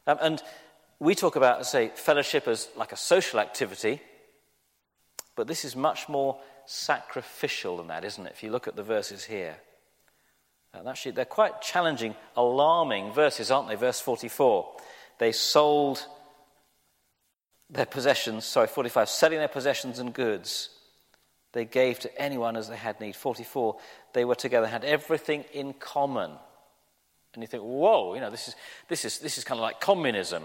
Um, 0.07 0.19
and 0.21 0.43
we 0.99 1.14
talk 1.14 1.37
about, 1.37 1.66
say, 1.66 1.90
fellowship 1.95 2.49
as 2.49 2.69
like 2.76 2.93
a 2.93 2.97
social 2.97 3.38
activity, 3.38 4.00
but 5.37 5.47
this 5.47 5.64
is 5.64 5.76
much 5.76 6.09
more 6.09 6.38
sacrificial 6.64 7.76
than 7.76 7.88
that, 7.88 8.05
isn't 8.05 8.26
it? 8.26 8.33
If 8.33 8.43
you 8.43 8.50
look 8.50 8.66
at 8.66 8.75
the 8.75 8.83
verses 8.83 9.25
here. 9.25 9.57
And 10.73 10.88
actually, 10.88 11.12
they're 11.12 11.25
quite 11.25 11.62
challenging, 11.62 12.14
alarming 12.37 13.12
verses, 13.12 13.50
aren't 13.50 13.69
they? 13.69 13.76
Verse 13.76 14.00
44. 14.00 14.76
They 15.19 15.33
sold 15.33 16.05
their 17.71 17.87
possessions, 17.87 18.45
sorry, 18.45 18.66
45, 18.66 19.09
selling 19.09 19.38
their 19.38 19.49
possessions 19.49 19.99
and 19.99 20.12
goods. 20.12 20.71
They 21.52 21.64
gave 21.64 21.99
to 22.00 22.21
anyone 22.21 22.57
as 22.57 22.69
they 22.69 22.76
had 22.76 23.00
need. 23.00 23.16
44, 23.16 23.76
they 24.12 24.25
were 24.25 24.35
together, 24.35 24.66
had 24.66 24.85
everything 24.85 25.44
in 25.53 25.72
common. 25.75 26.31
And 27.35 27.42
you 27.42 27.46
think, 27.46 27.62
whoa, 27.62 28.14
you 28.14 28.20
know, 28.20 28.31
this 28.31 28.49
is, 28.49 28.55
this 28.88 29.05
is, 29.05 29.18
this 29.18 29.38
is 29.38 29.44
kind 29.44 29.59
of 29.59 29.62
like 29.62 29.81
communism. 29.81 30.44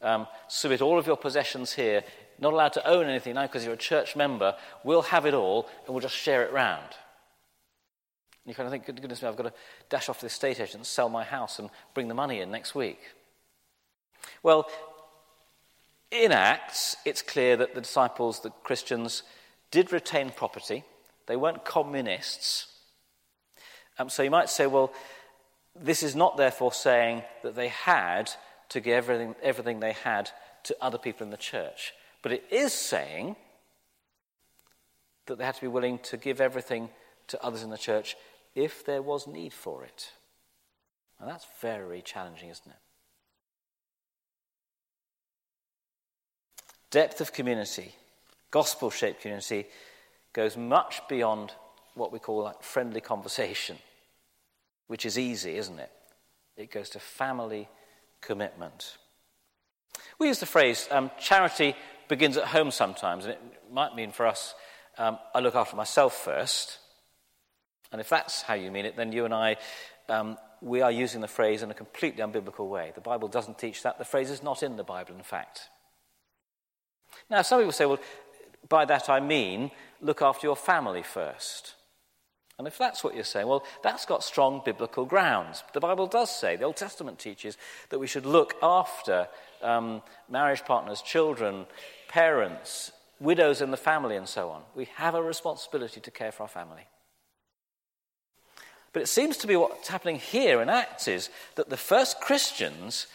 Um, 0.00 0.26
submit 0.46 0.80
all 0.80 0.98
of 0.98 1.06
your 1.06 1.16
possessions 1.16 1.72
here 1.72 2.04
not 2.38 2.52
allowed 2.52 2.72
to 2.74 2.86
own 2.88 3.06
anything 3.06 3.34
now 3.34 3.42
because 3.42 3.64
you're 3.64 3.74
a 3.74 3.76
church 3.76 4.16
member, 4.16 4.54
we'll 4.84 5.02
have 5.02 5.26
it 5.26 5.34
all 5.34 5.68
and 5.84 5.94
we'll 5.94 6.00
just 6.00 6.16
share 6.16 6.44
it 6.44 6.52
round. 6.52 6.88
You 8.46 8.54
kind 8.54 8.66
of 8.66 8.72
think, 8.72 8.86
goodness 8.86 9.20
me, 9.20 9.28
I've 9.28 9.36
got 9.36 9.42
to 9.42 9.52
dash 9.90 10.08
off 10.08 10.18
to 10.18 10.22
the 10.22 10.28
estate 10.28 10.58
agent 10.58 10.86
sell 10.86 11.08
my 11.08 11.24
house 11.24 11.58
and 11.58 11.68
bring 11.92 12.08
the 12.08 12.14
money 12.14 12.40
in 12.40 12.50
next 12.50 12.74
week. 12.74 13.00
Well, 14.42 14.68
in 16.10 16.32
Acts, 16.32 16.96
it's 17.04 17.20
clear 17.20 17.56
that 17.58 17.74
the 17.74 17.82
disciples, 17.82 18.40
the 18.40 18.50
Christians, 18.62 19.22
did 19.70 19.92
retain 19.92 20.30
property. 20.30 20.84
They 21.26 21.36
weren't 21.36 21.64
communists. 21.64 22.68
Um, 23.98 24.08
so 24.08 24.22
you 24.22 24.30
might 24.30 24.48
say, 24.48 24.66
well, 24.66 24.92
this 25.78 26.02
is 26.02 26.16
not 26.16 26.36
therefore 26.36 26.72
saying 26.72 27.22
that 27.42 27.54
they 27.54 27.68
had 27.68 28.30
to 28.70 28.80
give 28.80 28.94
everything, 28.94 29.34
everything 29.42 29.80
they 29.80 29.92
had 29.92 30.30
to 30.64 30.76
other 30.80 30.98
people 30.98 31.24
in 31.24 31.30
the 31.30 31.36
church. 31.36 31.92
But 32.22 32.32
it 32.32 32.44
is 32.50 32.72
saying 32.72 33.36
that 35.26 35.38
they 35.38 35.44
had 35.44 35.54
to 35.54 35.60
be 35.60 35.68
willing 35.68 35.98
to 36.00 36.16
give 36.16 36.40
everything 36.40 36.88
to 37.28 37.42
others 37.42 37.62
in 37.62 37.70
the 37.70 37.78
church 37.78 38.16
if 38.54 38.84
there 38.84 39.02
was 39.02 39.26
need 39.26 39.52
for 39.52 39.84
it. 39.84 40.12
And 41.20 41.28
that's 41.28 41.46
very 41.60 42.02
challenging, 42.02 42.48
isn't 42.48 42.70
it? 42.70 42.78
Depth 46.90 47.20
of 47.20 47.32
community, 47.32 47.94
gospel 48.50 48.90
shaped 48.90 49.20
community, 49.20 49.66
goes 50.32 50.56
much 50.56 51.02
beyond 51.08 51.52
what 51.94 52.12
we 52.12 52.18
call 52.18 52.42
like 52.42 52.62
friendly 52.62 53.00
conversation, 53.00 53.76
which 54.86 55.04
is 55.04 55.18
easy, 55.18 55.56
isn't 55.56 55.78
it? 55.78 55.90
It 56.56 56.70
goes 56.72 56.88
to 56.90 56.98
family 56.98 57.68
commitment. 58.20 58.96
We 60.18 60.28
use 60.28 60.40
the 60.40 60.46
phrase 60.46 60.88
um, 60.90 61.10
charity 61.20 61.76
begins 62.08 62.36
at 62.36 62.44
home 62.44 62.70
sometimes, 62.70 63.24
and 63.24 63.34
it 63.34 63.40
might 63.70 63.94
mean 63.94 64.12
for 64.12 64.26
us, 64.26 64.54
um, 64.96 65.18
I 65.34 65.40
look 65.40 65.54
after 65.54 65.76
myself 65.76 66.14
first. 66.14 66.78
And 67.92 68.00
if 68.00 68.08
that's 68.08 68.42
how 68.42 68.54
you 68.54 68.70
mean 68.70 68.84
it, 68.84 68.96
then 68.96 69.12
you 69.12 69.24
and 69.24 69.32
I, 69.32 69.56
um, 70.08 70.36
we 70.60 70.80
are 70.82 70.90
using 70.90 71.20
the 71.20 71.28
phrase 71.28 71.62
in 71.62 71.70
a 71.70 71.74
completely 71.74 72.22
unbiblical 72.22 72.68
way. 72.68 72.92
The 72.94 73.00
Bible 73.00 73.28
doesn't 73.28 73.58
teach 73.58 73.82
that. 73.82 73.98
The 73.98 74.04
phrase 74.04 74.30
is 74.30 74.42
not 74.42 74.62
in 74.62 74.76
the 74.76 74.84
Bible, 74.84 75.14
in 75.14 75.22
fact. 75.22 75.68
Now, 77.30 77.42
some 77.42 77.60
people 77.60 77.72
say, 77.72 77.86
well, 77.86 78.00
by 78.68 78.84
that 78.84 79.08
I 79.08 79.20
mean 79.20 79.70
look 80.00 80.20
after 80.22 80.46
your 80.46 80.56
family 80.56 81.02
first. 81.02 81.74
And 82.58 82.66
if 82.66 82.76
that's 82.76 83.04
what 83.04 83.14
you're 83.14 83.22
saying, 83.22 83.46
well, 83.46 83.64
that's 83.84 84.04
got 84.04 84.24
strong 84.24 84.62
biblical 84.64 85.04
grounds. 85.04 85.62
The 85.74 85.80
Bible 85.80 86.08
does 86.08 86.28
say, 86.28 86.56
the 86.56 86.64
Old 86.64 86.76
Testament 86.76 87.20
teaches, 87.20 87.56
that 87.90 88.00
we 88.00 88.08
should 88.08 88.26
look 88.26 88.56
after 88.60 89.28
um, 89.62 90.02
marriage 90.28 90.64
partners, 90.64 91.00
children, 91.00 91.66
parents, 92.08 92.92
widows 93.20 93.60
in 93.60 93.70
the 93.70 93.76
family, 93.76 94.16
and 94.16 94.28
so 94.28 94.50
on. 94.50 94.62
We 94.74 94.86
have 94.96 95.14
a 95.14 95.22
responsibility 95.22 96.00
to 96.00 96.10
care 96.10 96.32
for 96.32 96.44
our 96.44 96.48
family. 96.48 96.86
But 98.92 99.02
it 99.02 99.08
seems 99.08 99.36
to 99.38 99.46
be 99.46 99.56
what's 99.56 99.88
happening 99.88 100.16
here 100.16 100.60
in 100.60 100.68
Acts 100.68 101.08
is 101.08 101.30
that 101.56 101.68
the 101.68 101.76
first 101.76 102.20
Christians 102.20 103.06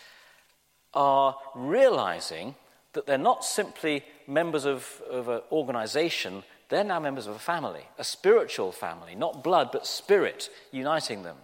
are 0.94 1.36
realizing 1.56 2.56
that 2.94 3.08
they're 3.08 3.18
not 3.18 3.44
simply 3.44 4.04
members 4.28 4.66
of, 4.66 5.02
of 5.10 5.28
an 5.28 5.42
organization, 5.52 6.44
they're 6.70 6.84
now 6.84 7.00
members 7.00 7.28
of 7.28 7.36
a 7.36 7.40
family, 7.40 7.84
a 7.98 8.04
spiritual 8.04 8.72
family, 8.72 9.16
not 9.16 9.44
blood, 9.44 9.70
but 9.72 9.88
spirit 9.88 10.50
uniting 10.72 11.24
them. 11.24 11.38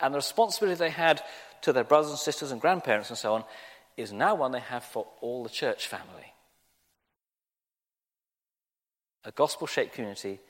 And 0.00 0.12
the 0.12 0.18
responsibility 0.18 0.78
they 0.78 0.90
had 0.90 1.22
to 1.62 1.72
their 1.72 1.84
brothers 1.84 2.10
and 2.10 2.18
sisters 2.18 2.50
and 2.50 2.60
grandparents 2.60 3.08
and 3.08 3.18
so 3.18 3.34
on 3.34 3.44
is 3.96 4.12
now 4.12 4.34
one 4.34 4.52
they 4.52 4.60
have 4.60 4.82
for 4.82 5.06
all 5.20 5.44
the 5.44 5.48
church 5.48 5.86
family. 5.86 6.31
A 9.24 9.30
gospel 9.30 9.66
shaped 9.66 9.94
community 9.94 10.40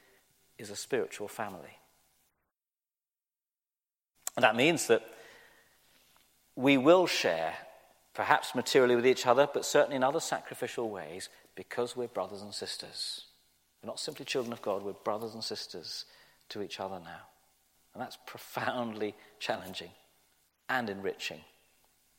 is 0.58 0.70
a 0.70 0.76
spiritual 0.76 1.28
family. 1.28 1.78
And 4.36 4.44
that 4.44 4.56
means 4.56 4.86
that 4.86 5.02
we 6.56 6.76
will 6.78 7.06
share, 7.06 7.54
perhaps 8.14 8.54
materially 8.54 8.96
with 8.96 9.06
each 9.06 9.26
other, 9.26 9.48
but 9.52 9.64
certainly 9.64 9.96
in 9.96 10.04
other 10.04 10.20
sacrificial 10.20 10.88
ways, 10.90 11.28
because 11.54 11.96
we're 11.96 12.08
brothers 12.08 12.42
and 12.42 12.54
sisters. 12.54 13.26
We're 13.82 13.88
not 13.88 14.00
simply 14.00 14.24
children 14.24 14.52
of 14.52 14.62
God, 14.62 14.82
we're 14.82 14.92
brothers 14.92 15.34
and 15.34 15.44
sisters 15.44 16.06
to 16.50 16.62
each 16.62 16.80
other 16.80 16.98
now. 17.02 17.26
And 17.92 18.02
that's 18.02 18.18
profoundly 18.26 19.14
challenging 19.38 19.90
and 20.68 20.88
enriching. 20.88 21.40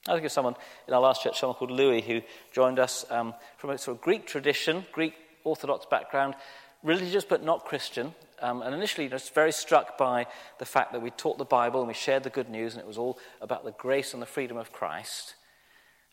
I 0.07 0.13
think 0.13 0.25
of 0.25 0.31
someone 0.31 0.55
in 0.87 0.93
our 0.93 0.99
last 0.99 1.23
church, 1.23 1.39
someone 1.39 1.55
called 1.55 1.71
Louis, 1.71 2.01
who 2.01 2.21
joined 2.51 2.77
us 2.77 3.05
um, 3.09 3.33
from 3.57 3.69
a 3.69 3.77
sort 3.77 3.97
of 3.97 4.03
Greek 4.03 4.27
tradition, 4.27 4.85
Greek 4.91 5.15
Orthodox 5.43 5.85
background, 5.85 6.35
religious 6.83 7.25
but 7.25 7.43
not 7.43 7.65
Christian. 7.65 8.13
Um, 8.41 8.61
and 8.61 8.75
initially, 8.75 9.07
was 9.07 9.29
very 9.29 9.53
struck 9.53 9.97
by 9.97 10.27
the 10.59 10.65
fact 10.65 10.91
that 10.91 11.01
we 11.01 11.11
taught 11.11 11.37
the 11.37 11.45
Bible 11.45 11.79
and 11.79 11.87
we 11.87 11.93
shared 11.93 12.23
the 12.23 12.29
good 12.29 12.49
news, 12.49 12.73
and 12.73 12.81
it 12.81 12.87
was 12.87 12.97
all 12.97 13.17
about 13.39 13.63
the 13.63 13.71
grace 13.71 14.13
and 14.13 14.21
the 14.21 14.27
freedom 14.27 14.57
of 14.57 14.73
Christ. 14.73 15.35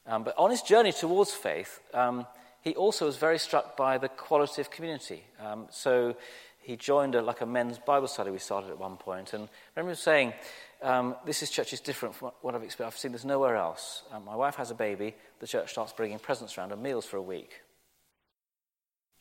Um, 0.06 0.22
but 0.22 0.34
on 0.38 0.50
his 0.50 0.62
journey 0.62 0.92
towards 0.92 1.32
faith, 1.32 1.80
um, 1.92 2.26
he 2.62 2.74
also 2.74 3.06
was 3.06 3.16
very 3.16 3.38
struck 3.38 3.76
by 3.76 3.98
the 3.98 4.08
quality 4.08 4.60
of 4.60 4.70
community. 4.70 5.24
Um, 5.40 5.66
so 5.70 6.14
he 6.60 6.76
joined 6.76 7.14
a, 7.14 7.22
like 7.22 7.40
a 7.40 7.46
men's 7.46 7.78
Bible 7.78 8.06
study 8.06 8.30
we 8.30 8.38
started 8.38 8.70
at 8.70 8.78
one 8.78 8.96
point, 8.96 9.32
and 9.32 9.44
I 9.44 9.80
remember 9.80 9.96
saying, 9.96 10.34
um, 10.82 11.16
"This 11.24 11.42
is 11.42 11.50
church 11.50 11.72
is 11.72 11.80
different 11.80 12.14
from 12.14 12.30
what 12.42 12.54
I've 12.54 12.62
experienced. 12.62 12.96
I've 12.96 13.00
seen 13.00 13.12
this 13.12 13.24
nowhere 13.24 13.56
else. 13.56 14.02
Um, 14.12 14.24
my 14.24 14.36
wife 14.36 14.54
has 14.56 14.70
a 14.70 14.74
baby. 14.74 15.16
The 15.40 15.46
church 15.46 15.70
starts 15.70 15.92
bringing 15.92 16.18
presents 16.18 16.56
around 16.56 16.72
and 16.72 16.82
meals 16.82 17.06
for 17.06 17.16
a 17.16 17.22
week. 17.22 17.62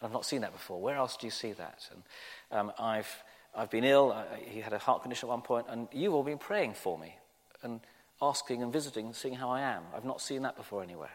I've 0.02 0.12
not 0.12 0.26
seen 0.26 0.42
that 0.42 0.54
before. 0.54 0.82
Where 0.82 0.96
else 0.96 1.18
do 1.18 1.28
you 1.28 1.32
see 1.32 1.54
that? 1.54 1.90
And 1.92 2.04
um, 2.52 2.72
I've, 2.80 3.24
I've 3.56 3.70
been 3.70 3.84
ill. 3.84 4.12
I, 4.12 4.26
he 4.46 4.62
had 4.62 4.74
a 4.74 4.80
heart 4.80 5.02
condition 5.02 5.28
at 5.28 5.32
one 5.32 5.42
point, 5.42 5.66
and 5.70 5.88
you've 5.92 6.14
all 6.14 6.24
been 6.24 6.38
praying 6.38 6.74
for 6.74 6.98
me 6.98 7.16
and 7.62 7.82
asking 8.22 8.64
and 8.64 8.72
visiting 8.72 9.08
and 9.08 9.16
seeing 9.16 9.36
how 9.36 9.50
I 9.50 9.62
am. 9.62 9.84
I've 9.96 10.06
not 10.06 10.22
seen 10.22 10.44
that 10.44 10.56
before 10.56 10.84
anywhere. 10.84 11.12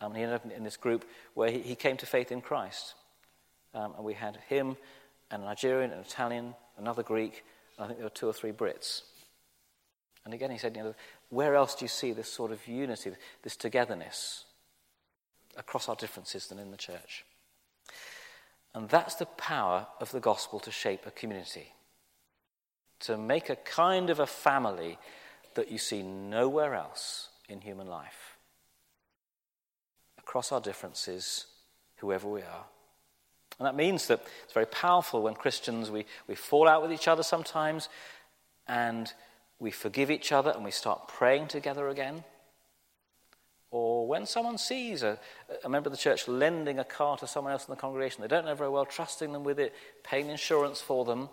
Um, 0.00 0.14
he 0.14 0.22
ended 0.22 0.36
up 0.36 0.50
in 0.50 0.64
this 0.64 0.78
group 0.78 1.04
where 1.34 1.50
he, 1.50 1.60
he 1.60 1.74
came 1.74 1.96
to 1.98 2.06
faith 2.06 2.32
in 2.32 2.40
Christ. 2.40 2.94
Um, 3.74 3.94
and 3.96 4.04
we 4.04 4.14
had 4.14 4.38
him, 4.48 4.76
and 5.30 5.42
a 5.42 5.46
Nigerian, 5.46 5.92
an 5.92 6.00
Italian, 6.00 6.54
another 6.76 7.02
Greek, 7.02 7.44
and 7.76 7.84
I 7.84 7.86
think 7.86 7.98
there 7.98 8.06
were 8.06 8.10
two 8.10 8.28
or 8.28 8.32
three 8.32 8.52
Brits. 8.52 9.02
And 10.24 10.34
again, 10.34 10.50
he 10.50 10.58
said, 10.58 10.76
you 10.76 10.82
know, 10.82 10.94
where 11.28 11.54
else 11.54 11.74
do 11.74 11.84
you 11.84 11.88
see 11.88 12.12
this 12.12 12.30
sort 12.30 12.50
of 12.50 12.66
unity, 12.66 13.12
this 13.42 13.56
togetherness? 13.56 14.44
Across 15.56 15.88
our 15.88 15.96
differences 15.96 16.46
than 16.46 16.58
in 16.58 16.70
the 16.70 16.76
church. 16.76 17.24
And 18.74 18.88
that's 18.88 19.16
the 19.16 19.26
power 19.26 19.86
of 20.00 20.12
the 20.12 20.20
gospel 20.20 20.60
to 20.60 20.70
shape 20.70 21.06
a 21.06 21.10
community, 21.10 21.72
to 23.00 23.16
make 23.16 23.50
a 23.50 23.56
kind 23.56 24.10
of 24.10 24.20
a 24.20 24.26
family 24.26 24.98
that 25.54 25.70
you 25.70 25.78
see 25.78 26.02
nowhere 26.02 26.74
else 26.74 27.28
in 27.48 27.60
human 27.60 27.88
life. 27.88 28.36
Across 30.18 30.52
our 30.52 30.60
differences, 30.60 31.46
whoever 31.96 32.28
we 32.28 32.42
are. 32.42 32.64
And 33.58 33.66
that 33.66 33.74
means 33.74 34.06
that 34.06 34.24
it's 34.44 34.54
very 34.54 34.66
powerful 34.66 35.22
when 35.22 35.34
Christians, 35.34 35.90
we, 35.90 36.06
we 36.28 36.34
fall 36.34 36.68
out 36.68 36.80
with 36.80 36.92
each 36.92 37.08
other 37.08 37.22
sometimes, 37.22 37.88
and 38.68 39.12
we 39.58 39.70
forgive 39.70 40.10
each 40.10 40.32
other 40.32 40.50
and 40.50 40.64
we 40.64 40.70
start 40.70 41.08
praying 41.08 41.48
together 41.48 41.88
again. 41.88 42.24
Or 43.70 44.06
when 44.06 44.26
someone 44.26 44.58
sees 44.58 45.02
a, 45.02 45.18
a 45.62 45.68
member 45.68 45.88
of 45.88 45.92
the 45.92 45.98
church 45.98 46.26
lending 46.26 46.78
a 46.78 46.84
car 46.84 47.16
to 47.18 47.26
someone 47.26 47.52
else 47.52 47.68
in 47.68 47.72
the 47.72 47.80
congregation, 47.80 48.22
they 48.22 48.28
don't 48.28 48.44
know 48.44 48.54
very 48.54 48.70
well, 48.70 48.84
trusting 48.84 49.32
them 49.32 49.44
with 49.44 49.60
it, 49.60 49.74
paying 50.02 50.28
insurance 50.28 50.80
for 50.80 51.04
them. 51.04 51.28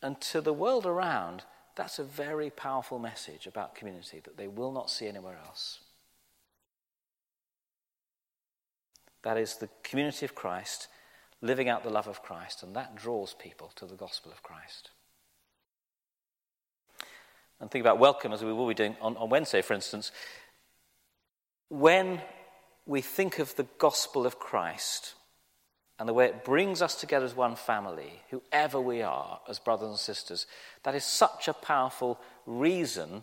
And 0.00 0.20
to 0.22 0.40
the 0.40 0.52
world 0.52 0.86
around, 0.86 1.44
that's 1.76 1.98
a 1.98 2.04
very 2.04 2.50
powerful 2.50 2.98
message 2.98 3.46
about 3.46 3.74
community 3.74 4.20
that 4.24 4.36
they 4.36 4.48
will 4.48 4.72
not 4.72 4.90
see 4.90 5.06
anywhere 5.06 5.38
else. 5.46 5.80
That 9.22 9.36
is 9.36 9.56
the 9.56 9.68
community 9.82 10.24
of 10.24 10.34
Christ 10.34 10.88
living 11.40 11.68
out 11.68 11.82
the 11.82 11.90
love 11.90 12.08
of 12.08 12.22
Christ, 12.22 12.62
and 12.62 12.74
that 12.76 12.94
draws 12.94 13.34
people 13.34 13.72
to 13.76 13.84
the 13.84 13.96
gospel 13.96 14.32
of 14.32 14.42
Christ 14.42 14.90
and 17.60 17.70
think 17.70 17.82
about 17.82 17.98
welcome 17.98 18.32
as 18.32 18.42
we 18.42 18.52
will 18.52 18.68
be 18.68 18.74
doing 18.74 18.96
on, 19.00 19.16
on 19.16 19.30
Wednesday, 19.30 19.62
for 19.62 19.74
instance, 19.74 20.12
when 21.68 22.20
we 22.86 23.00
think 23.00 23.38
of 23.38 23.54
the 23.56 23.66
gospel 23.78 24.26
of 24.26 24.38
Christ 24.38 25.14
and 25.98 26.08
the 26.08 26.12
way 26.12 26.26
it 26.26 26.44
brings 26.44 26.82
us 26.82 26.94
together 26.94 27.24
as 27.24 27.36
one 27.36 27.56
family, 27.56 28.20
whoever 28.30 28.80
we 28.80 29.02
are 29.02 29.40
as 29.48 29.58
brothers 29.58 29.88
and 29.88 29.98
sisters, 29.98 30.46
that 30.82 30.94
is 30.94 31.04
such 31.04 31.48
a 31.48 31.54
powerful 31.54 32.20
reason, 32.46 33.22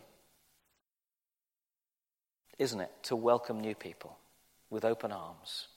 isn't 2.58 2.82
it, 2.82 2.92
to 3.04 3.16
welcome 3.16 3.60
new 3.60 3.76
people 3.76 4.18
with 4.70 4.86
open 4.86 5.12
arms, 5.12 5.68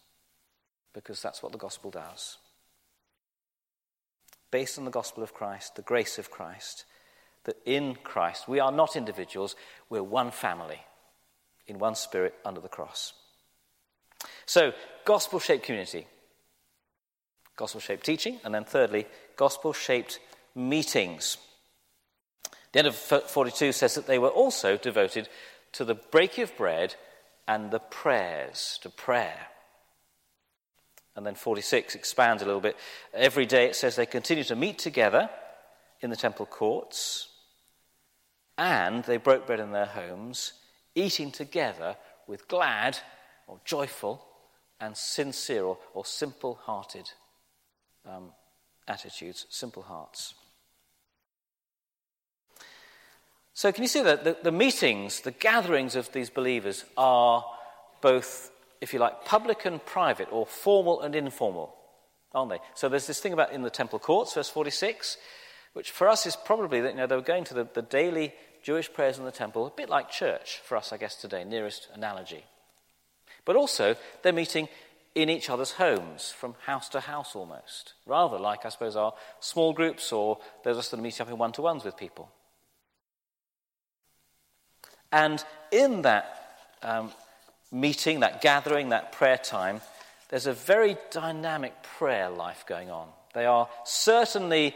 because 0.92 1.20
that's 1.20 1.42
what 1.42 1.52
the 1.52 1.58
gospel 1.58 1.90
does. 1.90 2.38
Based 4.52 4.78
on 4.78 4.84
the 4.84 4.90
gospel 4.90 5.24
of 5.24 5.34
Christ, 5.34 5.74
the 5.74 5.82
grace 5.82 6.16
of 6.16 6.30
Christ, 6.30 6.84
that 7.44 7.56
in 7.64 7.96
Christ 8.02 8.48
we 8.48 8.60
are 8.60 8.72
not 8.72 8.96
individuals, 8.96 9.56
we're 9.88 10.02
one 10.02 10.30
family 10.30 10.80
in 11.66 11.78
one 11.78 11.94
spirit 11.94 12.34
under 12.44 12.60
the 12.60 12.68
cross. 12.68 13.12
So, 14.46 14.72
gospel 15.04 15.38
shaped 15.38 15.64
community, 15.64 16.06
gospel 17.56 17.80
shaped 17.80 18.04
teaching, 18.04 18.40
and 18.44 18.54
then 18.54 18.64
thirdly, 18.64 19.06
gospel 19.36 19.72
shaped 19.72 20.18
meetings. 20.54 21.38
The 22.72 22.80
end 22.80 22.88
of 22.88 22.96
42 22.96 23.72
says 23.72 23.94
that 23.94 24.06
they 24.06 24.18
were 24.18 24.28
also 24.28 24.76
devoted 24.76 25.28
to 25.72 25.84
the 25.84 25.94
breaking 25.94 26.44
of 26.44 26.56
bread 26.56 26.94
and 27.46 27.70
the 27.70 27.78
prayers, 27.78 28.78
to 28.82 28.88
prayer. 28.90 29.48
And 31.16 31.24
then 31.24 31.34
46 31.34 31.94
expands 31.94 32.42
a 32.42 32.46
little 32.46 32.60
bit. 32.60 32.76
Every 33.12 33.46
day 33.46 33.66
it 33.66 33.76
says 33.76 33.94
they 33.94 34.06
continue 34.06 34.44
to 34.44 34.56
meet 34.56 34.78
together 34.78 35.30
in 36.00 36.10
the 36.10 36.16
temple 36.16 36.46
courts 36.46 37.28
and 38.56 39.04
they 39.04 39.16
broke 39.16 39.46
bread 39.46 39.60
in 39.60 39.72
their 39.72 39.86
homes, 39.86 40.52
eating 40.94 41.30
together 41.30 41.96
with 42.26 42.48
glad 42.48 42.98
or 43.46 43.58
joyful 43.64 44.24
and 44.80 44.96
sincere 44.96 45.64
or, 45.64 45.78
or 45.92 46.04
simple 46.04 46.58
hearted 46.62 47.10
um, 48.08 48.30
attitudes, 48.86 49.46
simple 49.48 49.82
hearts. 49.82 50.34
So, 53.54 53.70
can 53.70 53.82
you 53.82 53.88
see 53.88 54.02
that 54.02 54.24
the, 54.24 54.36
the, 54.42 54.50
meetings, 54.50 55.20
the 55.20 55.30
gatherings 55.30 55.94
of 55.94 56.12
these 56.12 56.28
believers 56.28 56.84
are 56.96 57.44
both, 58.00 58.50
if 58.80 58.92
you 58.92 58.98
like, 58.98 59.24
public 59.24 59.64
and 59.64 59.84
private, 59.84 60.28
or 60.32 60.44
formal 60.44 61.00
and 61.02 61.14
informal, 61.14 61.74
aren't 62.32 62.50
they? 62.50 62.58
So, 62.74 62.88
there's 62.88 63.06
this 63.06 63.20
thing 63.20 63.32
about 63.32 63.52
in 63.52 63.62
the 63.62 63.70
temple 63.70 64.00
courts, 64.00 64.34
verse 64.34 64.48
46 64.50 65.16
which 65.74 65.90
for 65.90 66.08
us 66.08 66.24
is 66.24 66.36
probably 66.36 66.80
that 66.80 66.92
you 66.92 66.96
know, 66.96 67.06
they 67.06 67.16
were 67.16 67.22
going 67.22 67.44
to 67.44 67.54
the, 67.54 67.68
the 67.74 67.82
daily 67.82 68.32
Jewish 68.62 68.90
prayers 68.90 69.18
in 69.18 69.24
the 69.24 69.30
temple, 69.30 69.66
a 69.66 69.70
bit 69.70 69.90
like 69.90 70.10
church 70.10 70.60
for 70.64 70.76
us, 70.76 70.92
I 70.92 70.96
guess, 70.96 71.16
today, 71.16 71.44
nearest 71.44 71.88
analogy. 71.92 72.44
But 73.44 73.56
also, 73.56 73.94
they're 74.22 74.32
meeting 74.32 74.68
in 75.14 75.28
each 75.28 75.50
other's 75.50 75.72
homes, 75.72 76.32
from 76.32 76.54
house 76.64 76.88
to 76.90 77.00
house 77.00 77.36
almost, 77.36 77.94
rather 78.06 78.38
like, 78.38 78.64
I 78.64 78.70
suppose, 78.70 78.96
our 78.96 79.12
small 79.38 79.72
groups 79.72 80.12
or 80.12 80.38
those 80.64 80.76
of 80.76 80.80
us 80.80 80.88
that 80.88 81.00
meeting 81.00 81.22
up 81.26 81.30
in 81.30 81.38
one 81.38 81.52
to 81.52 81.62
ones 81.62 81.84
with 81.84 81.96
people. 81.96 82.30
And 85.12 85.44
in 85.70 86.02
that 86.02 86.66
um, 86.82 87.12
meeting, 87.70 88.20
that 88.20 88.40
gathering, 88.40 88.88
that 88.88 89.12
prayer 89.12 89.38
time, 89.38 89.80
there's 90.30 90.46
a 90.46 90.52
very 90.52 90.96
dynamic 91.10 91.82
prayer 91.82 92.30
life 92.30 92.64
going 92.66 92.90
on. 92.90 93.08
They 93.34 93.46
are 93.46 93.68
certainly 93.84 94.74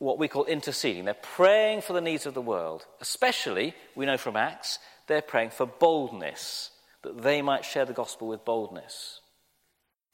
what 0.00 0.18
we 0.18 0.28
call 0.28 0.46
interceding. 0.46 1.04
They're 1.04 1.14
praying 1.14 1.82
for 1.82 1.92
the 1.92 2.00
needs 2.00 2.26
of 2.26 2.34
the 2.34 2.40
world. 2.40 2.86
Especially, 3.00 3.74
we 3.94 4.06
know 4.06 4.16
from 4.16 4.34
Acts, 4.34 4.78
they're 5.06 5.22
praying 5.22 5.50
for 5.50 5.66
boldness, 5.66 6.70
that 7.02 7.22
they 7.22 7.42
might 7.42 7.64
share 7.64 7.84
the 7.84 7.92
gospel 7.92 8.26
with 8.26 8.44
boldness. 8.44 9.20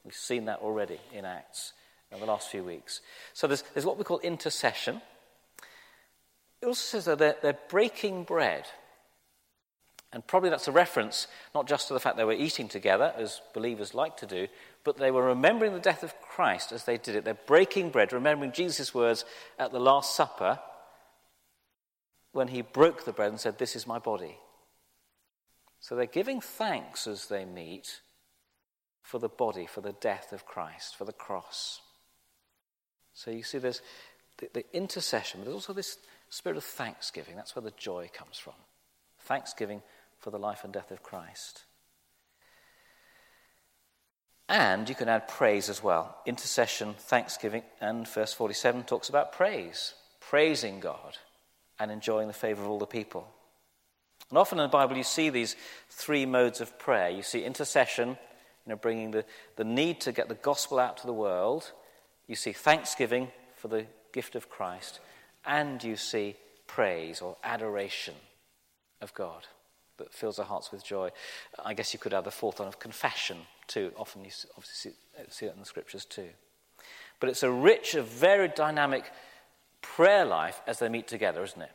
We've 0.05 0.13
seen 0.13 0.47
that 0.47 0.59
already 0.59 0.99
in 1.13 1.25
Acts 1.25 1.73
in 2.11 2.19
the 2.21 2.27
last 2.27 2.49
few 2.49 2.65
weeks. 2.65 3.01
So 3.33 3.47
there's, 3.47 3.63
there's 3.75 3.87
what 3.87 3.97
we 3.97 4.05
call 4.05 4.19
intercession. 4.21 5.01
It 6.61 6.67
also 6.67 6.81
says 6.81 7.05
that 7.05 7.19
they're, 7.19 7.37
they're 7.41 7.59
breaking 7.69 8.25
bread. 8.25 8.67
And 10.13 10.27
probably 10.27 10.51
that's 10.51 10.69
a 10.69 10.73
reference 10.73 11.29
not 11.55 11.69
just 11.69 11.89
to 11.89 11.95
the 11.95 12.01
fact 12.01 12.17
they 12.17 12.25
were 12.25 12.33
eating 12.33 12.69
together, 12.69 13.13
as 13.17 13.41
believers 13.55 13.95
like 13.95 14.17
to 14.19 14.27
do, 14.27 14.49
but 14.87 14.99
they 14.99 15.11
were 15.11 15.25
remembering 15.25 15.75
the 15.75 15.81
death 15.81 16.05
of 16.05 16.19
Christ 16.23 16.71
as 16.71 16.85
they 16.85 16.97
did 16.97 17.17
it. 17.17 17.25
They're 17.25 17.35
breaking 17.35 17.91
bread, 17.91 18.13
remembering 18.13 18.53
Jesus' 18.53 18.95
words 18.95 19.25
at 19.59 19.73
the 19.73 19.81
Last 19.81 20.15
Supper 20.15 20.61
when 22.31 22.47
he 22.49 22.63
broke 22.63 23.05
the 23.05 23.13
bread 23.13 23.31
and 23.31 23.41
said, 23.41 23.59
This 23.59 23.75
is 23.75 23.85
my 23.85 23.99
body. 23.99 24.39
So 25.81 25.97
they're 25.97 26.07
giving 26.07 26.41
thanks 26.41 27.09
as 27.09 27.27
they 27.27 27.45
meet 27.45 28.01
for 29.03 29.19
the 29.19 29.29
body, 29.29 29.67
for 29.67 29.81
the 29.81 29.93
death 29.93 30.33
of 30.33 30.47
Christ, 30.47 30.95
for 30.95 31.05
the 31.05 31.13
cross. 31.13 31.81
So 33.13 33.33
you 33.33 33.43
see, 33.43 33.59
there's 33.59 33.83
the, 34.39 34.49
the 34.53 34.65
intercession, 34.73 35.41
but 35.41 35.47
there's 35.47 35.55
also 35.55 35.73
this 35.73 35.99
spirit 36.31 36.57
of 36.57 36.65
thanksgiving. 36.65 37.35
That's 37.35 37.57
where 37.57 37.63
the 37.63 37.73
joy 37.77 38.09
comes 38.15 38.39
from. 38.39 38.55
Thanksgiving 39.19 39.83
for 40.21 40.31
the 40.31 40.39
life 40.39 40.63
and 40.63 40.73
death 40.73 40.93
of 40.93 41.03
Christ. 41.03 41.65
And 44.49 44.89
you 44.89 44.95
can 44.95 45.09
add 45.09 45.29
praise 45.29 45.69
as 45.69 45.83
well. 45.83 46.17
Intercession, 46.25 46.95
thanksgiving, 46.99 47.63
and 47.81 48.07
verse 48.07 48.33
47 48.33 48.85
talks 48.85 49.09
about 49.09 49.33
praise, 49.33 49.95
praising 50.21 50.79
God 50.79 51.19
and 51.79 51.91
enjoying 51.91 52.29
the 52.29 52.35
favor 52.35 52.63
of 52.63 52.71
all 52.71 52.79
the 52.79 52.87
people. 52.87 53.27
And 54.31 54.39
often 54.39 54.59
in 54.59 54.65
the 54.65 54.69
Bible, 54.69 54.97
you 54.97 55.05
see 55.05 55.31
these 55.31 55.57
three 55.91 56.27
modes 56.27 56.61
of 56.61 56.79
prayer. 56.79 57.11
You 57.11 57.23
see 57.23 57.45
intercession, 57.45 58.11
you 58.11 58.71
know, 58.71 58.77
bringing 58.77 59.11
the, 59.11 59.25
the 59.57 59.65
need 59.65 60.01
to 60.03 60.13
get 60.13 60.29
the 60.29 60.35
gospel 60.35 60.79
out 60.79 60.97
to 60.99 61.07
the 61.07 61.13
world. 61.13 61.73
You 62.27 62.37
see 62.37 62.53
thanksgiving 62.53 63.29
for 63.57 63.69
the 63.69 63.87
gift 64.13 64.35
of 64.35 64.49
Christ, 64.49 65.01
and 65.45 65.83
you 65.83 65.97
see 65.97 66.37
praise 66.67 67.21
or 67.21 67.37
adoration 67.45 68.15
of 69.01 69.15
God 69.15 69.47
that 69.99 70.13
fills 70.13 70.39
our 70.39 70.45
hearts 70.45 70.73
with 70.73 70.85
joy. 70.85 71.11
I 71.65 71.75
guess 71.75 71.93
you 71.93 71.99
could 71.99 72.13
add 72.13 72.25
the 72.25 72.31
fourth 72.31 72.59
one 72.59 72.69
of 72.69 72.79
confession 72.79 73.39
too. 73.67 73.93
Often 73.97 74.25
you 74.25 74.31
obviously 74.57 74.93
see 75.29 75.47
it 75.47 75.53
in 75.53 75.61
the 75.61 75.67
scriptures 75.67 76.05
too. 76.05 76.29
But 77.21 77.31
it's 77.31 77.43
a 77.43 77.51
rich, 77.51 77.95
a 77.95 78.03
very 78.03 78.49
dynamic 78.49 79.05
prayer 79.83 80.25
life 80.25 80.61
as 80.67 80.79
they 80.79 80.89
meet 80.89 81.09
together, 81.09 81.43
isn't 81.43 81.63
it? 81.63 81.73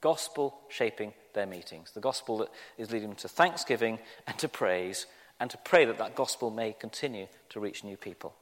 Gospel 0.00 0.54
shaping 0.68 1.12
their 1.32 1.46
meetings. 1.46 1.92
The 1.92 2.00
gospel 2.00 2.38
that 2.38 2.48
is 2.78 2.90
leading 2.90 3.08
them 3.08 3.16
to 3.18 3.28
thanksgiving 3.28 3.98
and 4.26 4.38
to 4.38 4.48
praise 4.48 5.06
and 5.40 5.50
to 5.50 5.58
pray 5.58 5.84
that 5.84 5.98
that 5.98 6.14
gospel 6.14 6.50
may 6.50 6.72
continue 6.72 7.26
to 7.50 7.60
reach 7.60 7.84
new 7.84 7.96
people. 7.96 8.34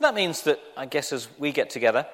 That 0.00 0.14
means 0.14 0.42
that, 0.42 0.60
I 0.76 0.86
guess, 0.86 1.12
as 1.12 1.28
we 1.38 1.52
get 1.52 1.70
together, 1.70 2.06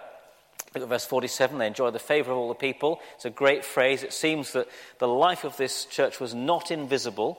Look 0.75 0.85
at 0.85 0.89
verse 0.89 1.05
47. 1.05 1.59
They 1.59 1.67
enjoy 1.67 1.91
the 1.91 1.99
favour 1.99 2.33
of 2.33 2.39
all 2.39 2.49
the 2.49 2.55
people. 2.55 3.01
It's 3.17 3.27
a 3.27 3.31
great 3.31 3.65
phrase. 3.65 4.03
It 4.03 4.13
seems 4.13 4.53
that 4.53 4.69
the 4.99 5.09
life 5.09 5.45
of 5.45 5.57
this 5.57 5.85
church 5.85 6.19
was 6.19 6.35
not 6.35 6.71
invisible, 6.71 7.39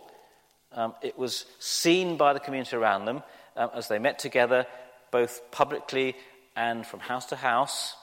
um, 0.73 0.93
it 1.01 1.17
was 1.17 1.45
seen 1.59 2.17
by 2.17 2.33
the 2.33 2.39
community 2.39 2.75
around 2.75 3.05
them 3.05 3.23
um, 3.55 3.69
as 3.73 3.87
they 3.87 3.99
met 3.99 4.19
together, 4.19 4.65
both 5.11 5.51
publicly 5.51 6.15
and 6.55 6.85
from 6.85 6.99
house 6.99 7.25
to 7.27 7.35
house. 7.35 7.95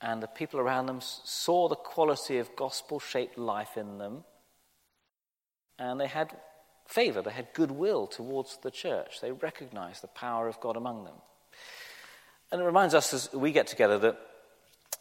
And 0.00 0.22
the 0.22 0.28
people 0.28 0.60
around 0.60 0.86
them 0.86 1.00
saw 1.00 1.68
the 1.68 1.76
quality 1.76 2.38
of 2.38 2.54
gospel 2.56 3.00
shaped 3.00 3.36
life 3.36 3.76
in 3.76 3.98
them. 3.98 4.24
And 5.78 6.00
they 6.00 6.06
had 6.06 6.36
favour, 6.86 7.22
they 7.22 7.30
had 7.30 7.52
goodwill 7.52 8.06
towards 8.06 8.58
the 8.58 8.70
church. 8.70 9.20
They 9.20 9.32
recognized 9.32 10.02
the 10.02 10.08
power 10.08 10.48
of 10.48 10.60
God 10.60 10.76
among 10.76 11.04
them. 11.04 11.14
And 12.50 12.60
it 12.60 12.64
reminds 12.64 12.94
us 12.94 13.12
as 13.12 13.32
we 13.32 13.52
get 13.52 13.66
together 13.66 13.98
that 13.98 14.18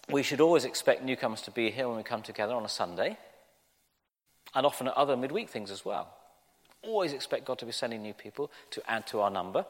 we 0.09 0.23
should 0.23 0.41
always 0.41 0.65
expect 0.65 1.03
newcomers 1.03 1.41
to 1.43 1.51
be 1.51 1.71
here 1.71 1.87
when 1.87 1.97
we 1.97 2.03
come 2.03 2.21
together 2.21 2.53
on 2.53 2.65
a 2.65 2.69
Sunday, 2.69 3.17
and 4.55 4.65
often 4.65 4.87
at 4.87 4.93
other 4.95 5.17
midweek 5.17 5.49
things 5.49 5.71
as 5.71 5.85
well. 5.85 6.13
Always 6.83 7.13
expect 7.13 7.45
God 7.45 7.59
to 7.59 7.65
be 7.65 7.71
sending 7.71 8.01
new 8.01 8.13
people 8.13 8.51
to 8.71 8.81
add 8.89 9.07
to 9.07 9.21
our 9.21 9.29
number, 9.29 9.65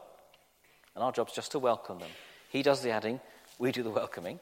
and 0.95 1.03
our 1.03 1.11
job's 1.11 1.33
just 1.33 1.51
to 1.53 1.59
welcome 1.59 1.99
them. 1.99 2.09
He 2.49 2.63
does 2.63 2.81
the 2.81 2.91
adding, 2.91 3.19
we 3.59 3.71
do 3.71 3.83
the 3.83 3.89
welcoming. 3.89 4.39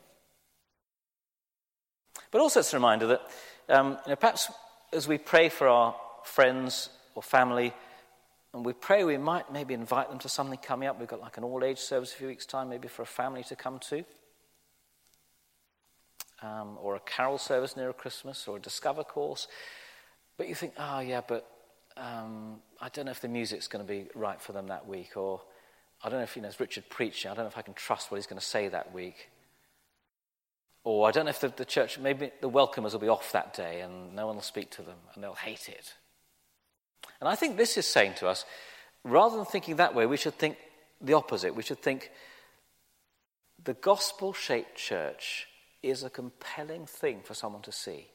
But 2.32 2.41
also, 2.41 2.60
it's 2.60 2.74
a 2.74 2.78
reminder 2.78 3.08
that 3.08 3.21
um, 3.69 3.98
you 4.06 4.12
know, 4.12 4.15
perhaps 4.15 4.52
as 4.93 5.08
we 5.08 5.17
pray 5.17 5.50
for 5.50 5.67
our 5.67 5.95
friends 6.24 6.89
or 7.13 7.24
family 7.24 7.74
and 8.56 8.65
we 8.65 8.71
pray 8.71 9.04
we 9.04 9.17
might 9.17 9.52
maybe 9.52 9.74
invite 9.74 10.10
them 10.10 10.17
to 10.19 10.30
something 10.30 10.58
coming 10.58 10.88
up. 10.88 10.98
We've 10.98 11.10
got 11.10 11.19
like 11.19 11.36
an 11.36 11.43
all 11.43 11.62
age 11.62 11.78
service 11.78 12.13
a 12.13 12.15
few 12.15 12.28
weeks' 12.28 12.45
time, 12.45 12.69
maybe 12.69 12.88
for 12.88 13.02
a 13.02 13.06
family 13.06 13.43
to 13.43 13.56
come 13.56 13.80
to. 13.89 14.06
Um, 16.41 16.78
or 16.82 16.95
a 16.95 17.02
carol 17.02 17.38
service 17.38 17.76
near 17.76 17.91
Christmas, 17.91 18.48
or 18.48 18.56
a 18.56 18.60
Discover 18.62 19.04
course. 19.04 19.50
But 20.38 20.50
you 20.50 20.56
think, 20.56 20.74
oh, 20.78 21.00
yeah, 21.00 21.21
but 21.26 21.50
um, 21.98 22.58
I 22.82 22.89
don't 22.89 23.06
know 23.06 23.12
if 23.12 23.21
the 23.21 23.28
music's 23.28 23.67
going 23.67 23.86
to 23.86 23.91
be 23.91 24.08
right 24.15 24.41
for 24.41 24.52
them 24.52 24.67
that 24.67 24.88
week, 24.88 25.15
or 25.15 25.41
I 26.04 26.10
don't 26.10 26.19
know 26.19 26.24
if, 26.24 26.36
you 26.36 26.41
know, 26.41 26.50
as 26.50 26.60
Richard 26.60 26.89
preaching, 26.89 27.32
I 27.32 27.34
don't 27.34 27.45
know 27.45 27.50
if 27.50 27.58
I 27.58 27.62
can 27.62 27.74
trust 27.74 28.12
what 28.12 28.17
he's 28.17 28.28
going 28.28 28.39
to 28.39 28.45
say 28.45 28.67
that 28.67 28.93
week. 28.93 29.30
Or 30.84 31.08
I 31.08 31.12
don't 31.12 31.26
know 31.26 31.32
if 31.32 31.39
the, 31.39 31.50
the 31.50 31.65
church, 31.65 31.98
maybe 31.98 32.32
the 32.41 32.50
welcomers 32.50 32.91
will 32.91 33.00
be 33.00 33.08
off 33.08 33.32
that 33.32 33.56
day 33.56 33.82
and 33.82 34.15
no 34.15 34.28
one 34.28 34.36
will 34.36 34.43
speak 34.43 34.69
to 34.71 34.84
them 34.84 34.98
and 35.13 35.24
they'll 35.24 35.34
hate 35.34 35.67
it. 35.67 35.95
And 37.19 37.28
I 37.28 37.36
think 37.36 37.58
this 37.58 37.78
is 37.78 37.88
saying 37.88 38.13
to 38.17 38.28
us 38.28 38.45
rather 39.04 39.38
than 39.38 39.45
thinking 39.45 39.78
that 39.78 39.95
way, 39.95 40.06
we 40.06 40.17
should 40.17 40.36
think 40.36 40.58
the 41.02 41.13
opposite. 41.13 41.56
We 41.56 41.63
should 41.63 41.82
think 41.82 42.12
the 43.63 43.74
gospel 43.74 44.34
shaped 44.34 44.76
church 44.76 45.48
is 45.82 46.04
a 46.04 46.10
compelling 46.10 46.86
thing 46.86 47.21
for 47.24 47.34
someone 47.34 47.62
to 47.63 47.71
see. 47.71 48.08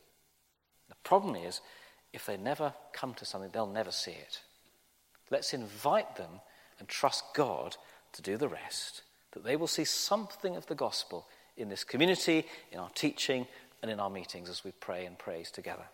The 0.89 0.97
problem 1.03 1.37
is, 1.37 1.61
if 2.13 2.27
they 2.27 2.37
never 2.37 2.75
come 2.93 3.15
to 3.15 3.25
something, 3.25 3.51
they'll 3.53 3.67
never 3.67 3.91
see 3.91 4.13
it. 4.13 4.41
Let's 5.31 5.55
invite 5.55 6.17
them 6.17 6.41
and 6.79 6.89
trust 6.89 7.25
God 7.35 7.77
to 8.13 8.23
do 8.23 8.37
the 8.37 8.49
rest, 8.49 9.03
that 9.33 9.45
they 9.45 9.57
will 9.57 9.69
see 9.69 9.85
something 9.85 10.57
of 10.57 10.67
the 10.67 10.75
gospel 10.75 11.27
in 11.57 11.69
this 11.69 11.85
community, 11.85 12.47
in 12.73 12.79
our 12.79 12.91
teaching, 12.91 13.47
and 13.83 13.91
in 13.91 14.01
our 14.01 14.11
meetings 14.11 14.49
as 14.49 14.65
we 14.65 14.73
pray 14.73 15.07
and 15.07 15.19
praise 15.19 15.51
together. 15.51 15.85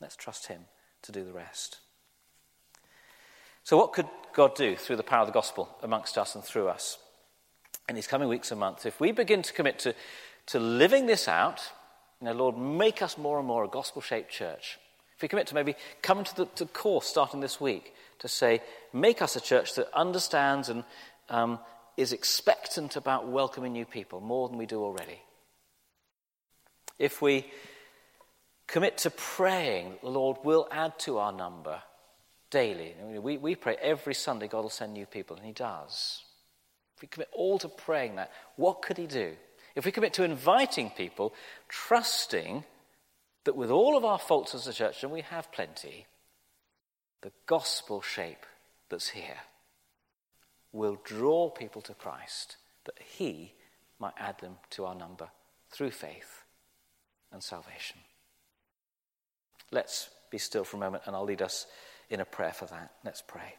Let's 0.00 0.16
trust 0.16 0.48
Him 0.48 0.62
to 1.02 1.12
do 1.12 1.24
the 1.24 1.32
rest. 1.32 1.78
So, 3.62 3.76
what 3.76 3.92
could 3.92 4.08
God 4.32 4.54
do 4.54 4.76
through 4.76 4.96
the 4.96 5.02
power 5.02 5.20
of 5.20 5.26
the 5.26 5.32
gospel 5.32 5.68
amongst 5.82 6.18
us 6.18 6.34
and 6.34 6.44
through 6.44 6.68
us 6.68 6.98
in 7.88 7.94
these 7.94 8.06
coming 8.06 8.28
weeks 8.28 8.50
and 8.50 8.60
months? 8.60 8.86
If 8.86 9.00
we 9.00 9.12
begin 9.12 9.42
to 9.42 9.52
commit 9.52 9.78
to, 9.80 9.94
to 10.46 10.58
living 10.58 11.06
this 11.06 11.28
out, 11.28 11.60
you 12.20 12.26
know, 12.26 12.32
Lord, 12.32 12.56
make 12.56 13.02
us 13.02 13.18
more 13.18 13.38
and 13.38 13.46
more 13.46 13.64
a 13.64 13.68
gospel 13.68 14.02
shaped 14.02 14.30
church. 14.30 14.78
If 15.16 15.22
we 15.22 15.28
commit 15.28 15.46
to 15.48 15.54
maybe 15.54 15.74
coming 16.02 16.24
to 16.24 16.36
the 16.36 16.44
to 16.56 16.66
course 16.66 17.06
starting 17.06 17.40
this 17.40 17.60
week 17.60 17.94
to 18.18 18.28
say, 18.28 18.60
make 18.92 19.22
us 19.22 19.36
a 19.36 19.40
church 19.40 19.74
that 19.74 19.88
understands 19.96 20.68
and 20.68 20.84
um, 21.28 21.58
is 21.96 22.12
expectant 22.12 22.96
about 22.96 23.28
welcoming 23.28 23.72
new 23.72 23.86
people 23.86 24.20
more 24.20 24.48
than 24.48 24.58
we 24.58 24.66
do 24.66 24.82
already. 24.82 25.20
If 26.98 27.22
we 27.22 27.46
commit 28.66 28.98
to 28.98 29.10
praying 29.10 29.90
that 29.90 30.02
the 30.02 30.10
Lord 30.10 30.38
will 30.44 30.68
add 30.70 30.98
to 31.00 31.18
our 31.18 31.32
number 31.32 31.80
daily. 32.50 32.94
We, 33.02 33.38
we 33.38 33.54
pray 33.54 33.76
every 33.80 34.14
Sunday 34.14 34.48
God 34.48 34.62
will 34.62 34.70
send 34.70 34.92
new 34.92 35.06
people, 35.06 35.36
and 35.36 35.44
He 35.44 35.52
does. 35.52 36.22
If 36.96 37.02
we 37.02 37.08
commit 37.08 37.28
all 37.32 37.58
to 37.58 37.68
praying 37.68 38.16
that, 38.16 38.32
what 38.56 38.82
could 38.82 38.96
He 38.96 39.06
do? 39.06 39.34
If 39.74 39.84
we 39.84 39.92
commit 39.92 40.14
to 40.14 40.24
inviting 40.24 40.90
people, 40.90 41.34
trusting 41.68 42.64
that 43.46 43.56
with 43.56 43.70
all 43.70 43.96
of 43.96 44.04
our 44.04 44.18
faults 44.18 44.54
as 44.54 44.66
a 44.66 44.72
church, 44.72 45.02
and 45.02 45.12
we 45.12 45.22
have 45.22 45.50
plenty, 45.52 46.06
the 47.22 47.32
gospel 47.46 48.02
shape 48.02 48.44
that's 48.88 49.08
here 49.08 49.38
will 50.72 51.00
draw 51.04 51.48
people 51.48 51.80
to 51.80 51.94
Christ, 51.94 52.56
that 52.84 52.98
He 53.16 53.54
might 53.98 54.14
add 54.18 54.38
them 54.40 54.56
to 54.70 54.84
our 54.84 54.94
number 54.94 55.28
through 55.70 55.92
faith 55.92 56.42
and 57.32 57.42
salvation. 57.42 57.98
Let's 59.70 60.10
be 60.30 60.38
still 60.38 60.64
for 60.64 60.76
a 60.76 60.80
moment, 60.80 61.04
and 61.06 61.16
I'll 61.16 61.24
lead 61.24 61.42
us 61.42 61.66
in 62.10 62.20
a 62.20 62.24
prayer 62.24 62.52
for 62.52 62.66
that. 62.66 62.92
Let's 63.04 63.22
pray. 63.22 63.54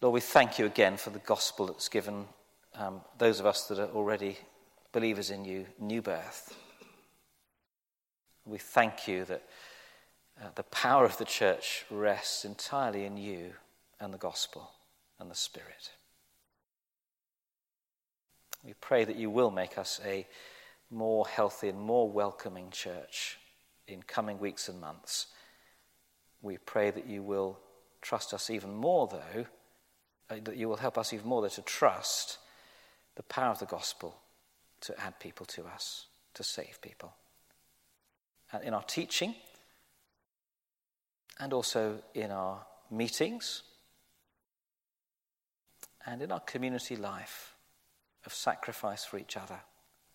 Lord, 0.00 0.14
we 0.14 0.20
thank 0.20 0.60
you 0.60 0.66
again 0.66 0.96
for 0.96 1.10
the 1.10 1.18
gospel 1.18 1.66
that's 1.66 1.88
given 1.88 2.26
um, 2.76 3.00
those 3.18 3.40
of 3.40 3.46
us 3.46 3.66
that 3.66 3.80
are 3.80 3.90
already 3.90 4.38
believers 4.92 5.30
in 5.30 5.44
you 5.44 5.66
new 5.80 6.00
birth. 6.00 6.56
We 8.44 8.58
thank 8.58 9.08
you 9.08 9.24
that 9.24 9.42
uh, 10.40 10.50
the 10.54 10.62
power 10.62 11.04
of 11.04 11.18
the 11.18 11.24
church 11.24 11.84
rests 11.90 12.44
entirely 12.44 13.06
in 13.06 13.16
you 13.16 13.54
and 13.98 14.14
the 14.14 14.18
gospel 14.18 14.70
and 15.18 15.28
the 15.28 15.34
Spirit. 15.34 15.90
We 18.64 18.74
pray 18.80 19.04
that 19.04 19.16
you 19.16 19.30
will 19.30 19.50
make 19.50 19.78
us 19.78 20.00
a 20.06 20.28
more 20.92 21.26
healthy 21.26 21.70
and 21.70 21.80
more 21.80 22.08
welcoming 22.08 22.70
church 22.70 23.38
in 23.88 24.04
coming 24.04 24.38
weeks 24.38 24.68
and 24.68 24.80
months. 24.80 25.26
We 26.40 26.56
pray 26.58 26.92
that 26.92 27.08
you 27.08 27.24
will 27.24 27.58
trust 28.00 28.32
us 28.32 28.48
even 28.48 28.72
more, 28.76 29.08
though, 29.08 29.46
Uh, 30.30 30.36
that 30.44 30.56
you 30.56 30.68
will 30.68 30.76
help 30.76 30.98
us 30.98 31.12
even 31.12 31.26
more, 31.26 31.48
to 31.48 31.62
trust 31.62 32.38
the 33.16 33.22
power 33.22 33.50
of 33.50 33.58
the 33.58 33.66
gospel 33.66 34.16
to 34.80 34.98
add 35.00 35.18
people 35.18 35.46
to 35.46 35.64
us, 35.64 36.06
to 36.34 36.42
save 36.44 36.80
people. 36.82 37.12
And 38.52 38.62
in 38.62 38.74
our 38.74 38.82
teaching, 38.82 39.34
and 41.40 41.52
also 41.52 42.00
in 42.14 42.30
our 42.30 42.64
meetings, 42.90 43.62
and 46.06 46.22
in 46.22 46.32
our 46.32 46.40
community 46.40 46.96
life 46.96 47.54
of 48.24 48.32
sacrifice 48.32 49.04
for 49.04 49.18
each 49.18 49.36
other 49.36 49.60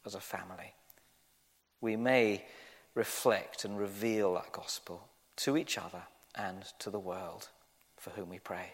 as 0.06 0.16
a 0.16 0.20
family. 0.20 0.74
We 1.82 1.96
may 1.96 2.46
reflect 2.96 3.66
and 3.66 3.78
reveal 3.78 4.36
that 4.36 4.52
gospel 4.52 5.08
to 5.38 5.58
each 5.58 5.78
other 5.78 6.04
and 6.36 6.64
to 6.80 6.90
the 6.90 7.00
world 7.00 7.50
for 7.98 8.12
whom 8.12 8.30
we 8.30 8.40
pray. 8.40 8.74